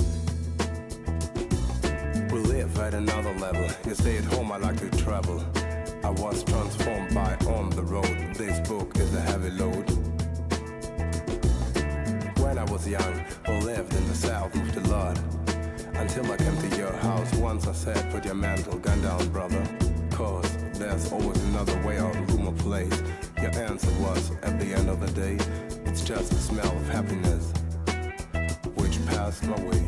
We 2.30 2.40
live 2.40 2.78
at 2.78 2.94
another 2.94 3.34
level. 3.38 3.66
You 3.86 3.94
stay 3.94 4.18
at 4.18 4.24
home, 4.24 4.52
I 4.52 4.58
like 4.58 4.78
to 4.78 4.90
travel. 5.02 5.42
I 6.04 6.10
was 6.10 6.44
transformed 6.44 7.14
by 7.14 7.34
on 7.46 7.70
the 7.70 7.82
road. 7.82 8.34
This 8.34 8.60
book 8.68 8.96
is 8.98 9.14
a 9.14 9.20
heavy 9.20 9.50
load. 9.50 10.13
When 12.55 12.68
I 12.68 12.70
was 12.70 12.86
young, 12.86 13.24
I 13.46 13.59
lived 13.59 13.92
in 13.94 14.07
the 14.07 14.14
south, 14.14 14.55
of 14.55 14.74
the 14.76 14.88
Lord. 14.88 15.18
Until 15.96 16.30
I 16.30 16.36
came 16.36 16.57
to 16.57 16.76
your 16.76 16.92
house, 16.92 17.34
once 17.34 17.66
I 17.66 17.72
said, 17.72 18.12
put 18.12 18.24
your 18.24 18.36
mantle 18.36 18.78
gun 18.78 19.02
down, 19.02 19.28
brother. 19.30 19.61
Cause 20.12 20.48
there's 20.74 21.11
always 21.11 21.42
another 21.46 21.76
way 21.84 21.98
out, 21.98 22.14
room 22.30 22.46
or 22.46 22.52
place. 22.52 23.02
Your 23.42 23.50
answer 23.59 23.90
was, 24.00 24.30
at 24.44 24.61
the 24.61 24.66
end 24.66 24.88
of 24.88 25.00
the 25.00 25.11
day, 25.20 25.36
it's 25.84 26.05
just 26.05 26.30
the 26.30 26.36
smell 26.36 26.70
of 26.70 26.88
happiness, 26.90 27.52
which 28.76 29.05
passed 29.07 29.42
my 29.48 29.61
way. 29.64 29.84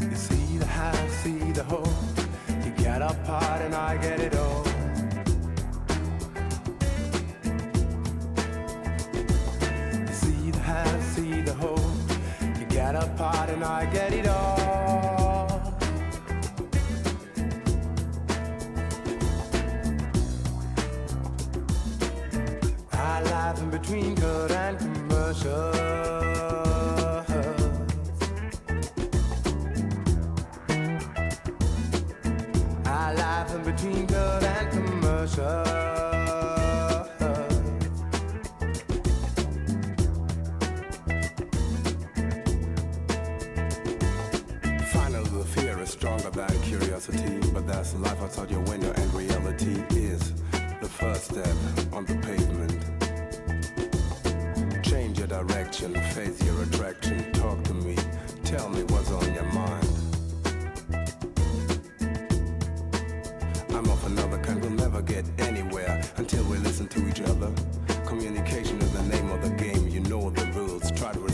You 0.00 0.16
see 0.16 0.56
the 0.56 0.64
have, 0.64 1.10
see 1.10 1.52
the 1.52 1.64
hope. 1.64 1.88
You 2.64 2.70
get 2.82 3.02
a 3.02 3.12
hard 3.26 3.60
and 3.60 3.74
I 3.74 3.98
get 3.98 4.18
it 4.18 4.34
all. 4.34 4.73
And 13.54 13.62
I 13.62 13.86
get 13.86 14.12
it 14.12 14.26
all. 14.26 15.78
I 22.92 23.22
laugh 23.22 23.60
in 23.60 23.70
between 23.70 24.16
good 24.16 24.50
and 24.50 24.76
commercial. 24.76 25.70
I 32.86 33.14
laugh 33.14 33.54
in 33.54 33.62
between 33.62 34.06
good 34.06 34.42
and 34.42 34.70
commercial. 34.72 35.93
That's 47.84 47.96
life 47.96 48.22
outside 48.22 48.50
your 48.50 48.62
window, 48.62 48.90
and 48.92 49.14
reality 49.14 49.82
is 49.90 50.32
the 50.80 50.88
first 50.88 51.24
step 51.24 51.54
on 51.92 52.06
the 52.06 52.14
pavement. 52.16 52.72
Change 54.82 55.18
your 55.18 55.26
direction, 55.26 55.92
face 56.12 56.42
your 56.44 56.62
attraction, 56.62 57.30
talk 57.32 57.62
to 57.64 57.74
me, 57.74 57.94
tell 58.44 58.70
me 58.70 58.82
what's 58.84 59.10
on 59.10 59.34
your 59.34 59.44
mind. 59.52 59.88
I'm 63.70 63.86
of 63.90 64.06
another 64.06 64.38
kind, 64.38 64.62
we'll 64.62 64.70
never 64.70 65.02
get 65.02 65.26
anywhere 65.38 66.02
until 66.16 66.44
we 66.44 66.56
listen 66.58 66.88
to 66.88 67.06
each 67.08 67.20
other. 67.20 67.52
Communication 68.06 68.80
is 68.80 68.92
the 68.92 69.02
name 69.02 69.30
of 69.30 69.42
the 69.42 69.50
game, 69.62 69.88
you 69.88 70.00
know 70.00 70.30
the 70.30 70.46
rules, 70.52 70.90
try 70.92 71.12
to 71.12 71.33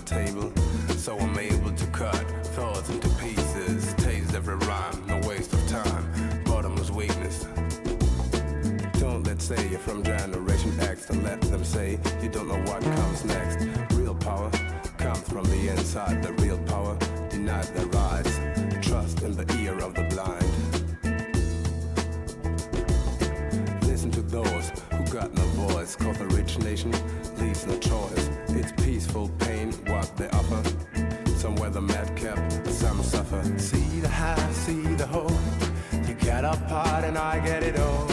the 0.00 0.14
the 0.14 0.14
table, 0.14 0.52
so 0.96 1.18
I'm 1.18 1.38
able 1.38 1.72
to 1.72 1.86
cut 1.86 2.14
thoughts 2.54 2.88
into 2.90 3.08
pieces, 3.10 3.94
taste 3.94 4.34
every 4.34 4.56
rhyme, 4.56 5.06
no 5.06 5.18
waste 5.28 5.52
of 5.52 5.68
time. 5.68 6.42
Bottomless 6.44 6.90
weakness, 6.90 7.46
Don't 8.98 9.26
let 9.26 9.40
say 9.40 9.68
you're 9.68 9.78
from 9.78 10.02
Generation 10.02 10.78
X, 10.80 11.06
then 11.06 11.22
let 11.24 11.40
them 11.42 11.64
say 11.64 11.98
you 12.22 12.28
don't 12.28 12.48
know 12.48 12.62
what 12.70 12.82
comes 12.82 13.24
next. 13.24 13.66
Real 13.94 14.14
power 14.14 14.50
comes 14.98 15.28
from 15.28 15.44
the 15.44 15.68
inside. 15.68 16.22
The 16.22 16.32
real 16.34 16.58
power 16.58 16.96
denies 17.28 17.70
their 17.70 17.86
rights. 17.86 18.38
Trust 18.80 19.22
in 19.22 19.32
the 19.32 19.46
ear 19.60 19.78
of 19.78 19.94
the 19.94 20.04
blind. 20.04 20.44
Listen 23.82 24.10
to 24.12 24.22
those 24.22 24.70
got 25.10 25.34
no 25.34 25.42
voice. 25.66 25.96
Cause 25.96 26.18
the 26.18 26.26
rich 26.26 26.58
nation 26.60 26.92
leaves 27.38 27.66
no 27.66 27.76
choice. 27.78 28.30
It's 28.48 28.72
peaceful 28.82 29.28
pain, 29.40 29.72
what 29.86 30.16
they 30.16 30.28
offer. 30.28 30.62
Some 31.36 31.56
wear 31.56 31.70
the 31.70 31.80
madcap, 31.80 32.38
some 32.66 33.02
suffer. 33.02 33.42
See 33.58 34.00
the 34.00 34.08
have, 34.08 34.54
see 34.54 34.82
the 34.94 35.06
whole. 35.06 35.36
You 36.06 36.14
get 36.14 36.44
a 36.44 36.56
part 36.68 37.04
and 37.04 37.18
I 37.18 37.44
get 37.44 37.62
it 37.62 37.78
all. 37.78 38.08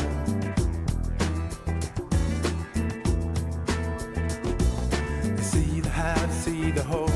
See 5.41 5.81
the 5.81 5.89
have, 5.89 6.31
see 6.31 6.71
the 6.71 6.83
whole. 6.83 7.11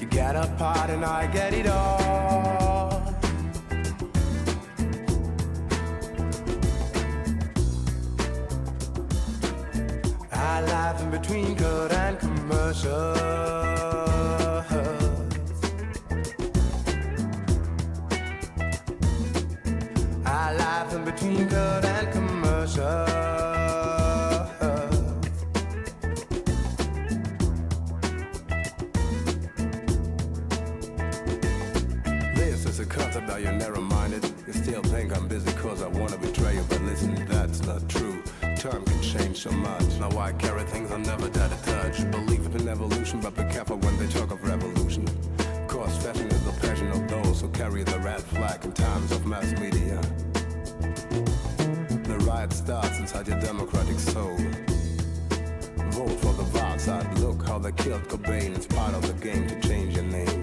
You 0.00 0.06
get 0.06 0.36
a 0.36 0.46
part 0.58 0.90
and 0.90 1.04
I 1.04 1.26
get 1.28 1.54
it 1.54 1.66
all. 1.66 2.07
Between 11.28 11.54
good 11.56 11.92
and 11.92 12.18
commercial. 12.18 12.90
I 20.24 20.54
laugh 20.54 20.94
in 20.94 21.04
between 21.04 21.46
good 21.48 21.84
and 21.84 22.12
commercial. 22.12 23.04
This 32.34 32.64
is 32.64 32.80
a 32.80 32.86
concept 32.86 33.26
that 33.26 33.42
you're 33.42 33.52
narrow-minded. 33.52 34.24
You 34.46 34.52
still 34.54 34.82
think 34.84 35.14
I'm 35.14 35.28
busy 35.28 35.52
cause 35.58 35.82
I 35.82 35.88
wanna 35.88 36.16
betray 36.16 36.54
you, 36.54 36.64
but 36.70 36.80
listen, 36.80 37.26
that's 37.26 37.60
not 37.66 37.86
true. 37.86 38.17
Time 38.70 38.84
can 38.84 39.00
change 39.00 39.38
so 39.38 39.50
much. 39.50 39.98
Now 39.98 40.10
I 40.18 40.32
carry 40.32 40.62
things 40.64 40.92
I 40.92 40.98
never 40.98 41.30
dare 41.30 41.48
to 41.48 41.56
touch. 41.64 42.10
Believe 42.10 42.44
in 42.54 42.68
evolution, 42.68 43.18
but 43.20 43.34
be 43.34 43.44
careful 43.44 43.78
when 43.78 43.96
they 43.98 44.06
talk 44.08 44.30
of 44.30 44.42
revolution. 44.42 45.06
Cause 45.68 45.96
fashion 46.02 46.26
is 46.26 46.44
the 46.44 46.52
passion 46.60 46.90
of 46.90 47.08
those 47.08 47.40
who 47.40 47.48
carry 47.48 47.82
the 47.82 47.98
red 48.00 48.20
flag 48.20 48.62
in 48.66 48.72
times 48.72 49.10
of 49.12 49.24
mass 49.24 49.52
media. 49.58 49.98
The 52.08 52.18
riot 52.26 52.52
starts 52.52 52.98
inside 52.98 53.28
your 53.28 53.40
democratic 53.40 53.98
soul. 53.98 54.36
Vote 55.96 56.20
for 56.20 56.34
the 56.34 56.78
side. 56.78 57.18
Look 57.20 57.46
how 57.46 57.58
they 57.58 57.72
killed 57.72 58.02
Cobain. 58.08 58.54
It's 58.54 58.66
part 58.66 58.94
of 58.94 59.02
the 59.02 59.14
game 59.14 59.48
to 59.48 59.60
change 59.66 59.94
your 59.96 60.04
name. 60.04 60.37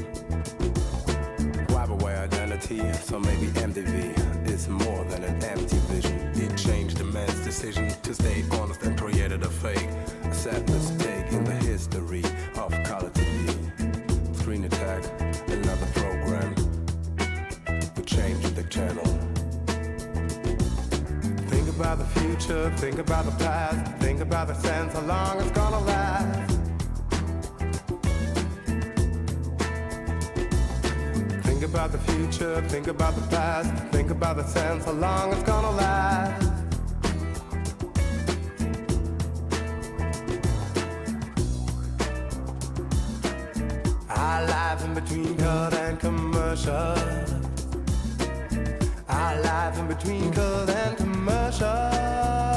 Identity, 2.66 2.98
so 3.04 3.20
maybe 3.20 3.48
MTV 3.48 4.48
is 4.50 4.68
more 4.68 5.04
than 5.06 5.24
an 5.24 5.44
empty 5.44 5.78
vision. 5.88 6.18
It 6.34 6.58
changed 6.58 6.98
the 6.98 7.04
man's 7.04 7.40
decision 7.42 7.94
to 8.02 8.14
stay 8.14 8.44
honest 8.54 8.82
and 8.82 8.98
created 9.00 9.44
a 9.44 9.50
fake. 9.50 9.88
A 10.24 10.34
sad 10.34 10.68
mistake 10.70 11.32
in 11.32 11.44
the 11.44 11.54
history 11.54 12.24
of 12.58 12.72
color 12.84 13.12
TV. 13.12 14.36
Screen 14.38 14.64
attack, 14.64 15.04
another 15.48 15.86
program. 15.94 16.56
We 17.98 18.04
changed 18.04 18.56
the 18.56 18.64
channel. 18.64 19.06
Think 21.50 21.70
about 21.70 22.00
the 22.00 22.20
future, 22.20 22.72
think 22.78 22.98
about 22.98 23.26
the 23.26 23.44
past, 23.44 23.96
think 23.98 24.22
about 24.22 24.48
the 24.48 24.56
sense, 24.56 24.94
how 24.94 25.02
long 25.02 25.40
it's 25.40 25.52
gonna 25.52 25.82
last. 25.82 26.75
Think 31.56 31.72
about 31.74 31.94
the 31.94 32.00
future, 32.00 32.62
think 32.68 32.88
about 32.88 33.16
the 33.16 33.22
past, 33.28 33.72
think 33.86 34.10
about 34.10 34.36
the 34.36 34.44
sense, 34.44 34.84
how 34.84 34.92
long 34.92 35.32
it's 35.32 35.42
gonna 35.44 35.72
last. 35.72 36.52
I 44.10 44.44
laugh 44.44 44.84
in 44.84 44.94
between 44.96 45.38
good 45.38 45.74
and 45.76 45.98
commercial. 45.98 46.98
I 49.08 49.40
laugh 49.40 49.80
in 49.80 49.88
between 49.88 50.32
good 50.32 50.70
and 50.70 50.98
commercial. 50.98 52.55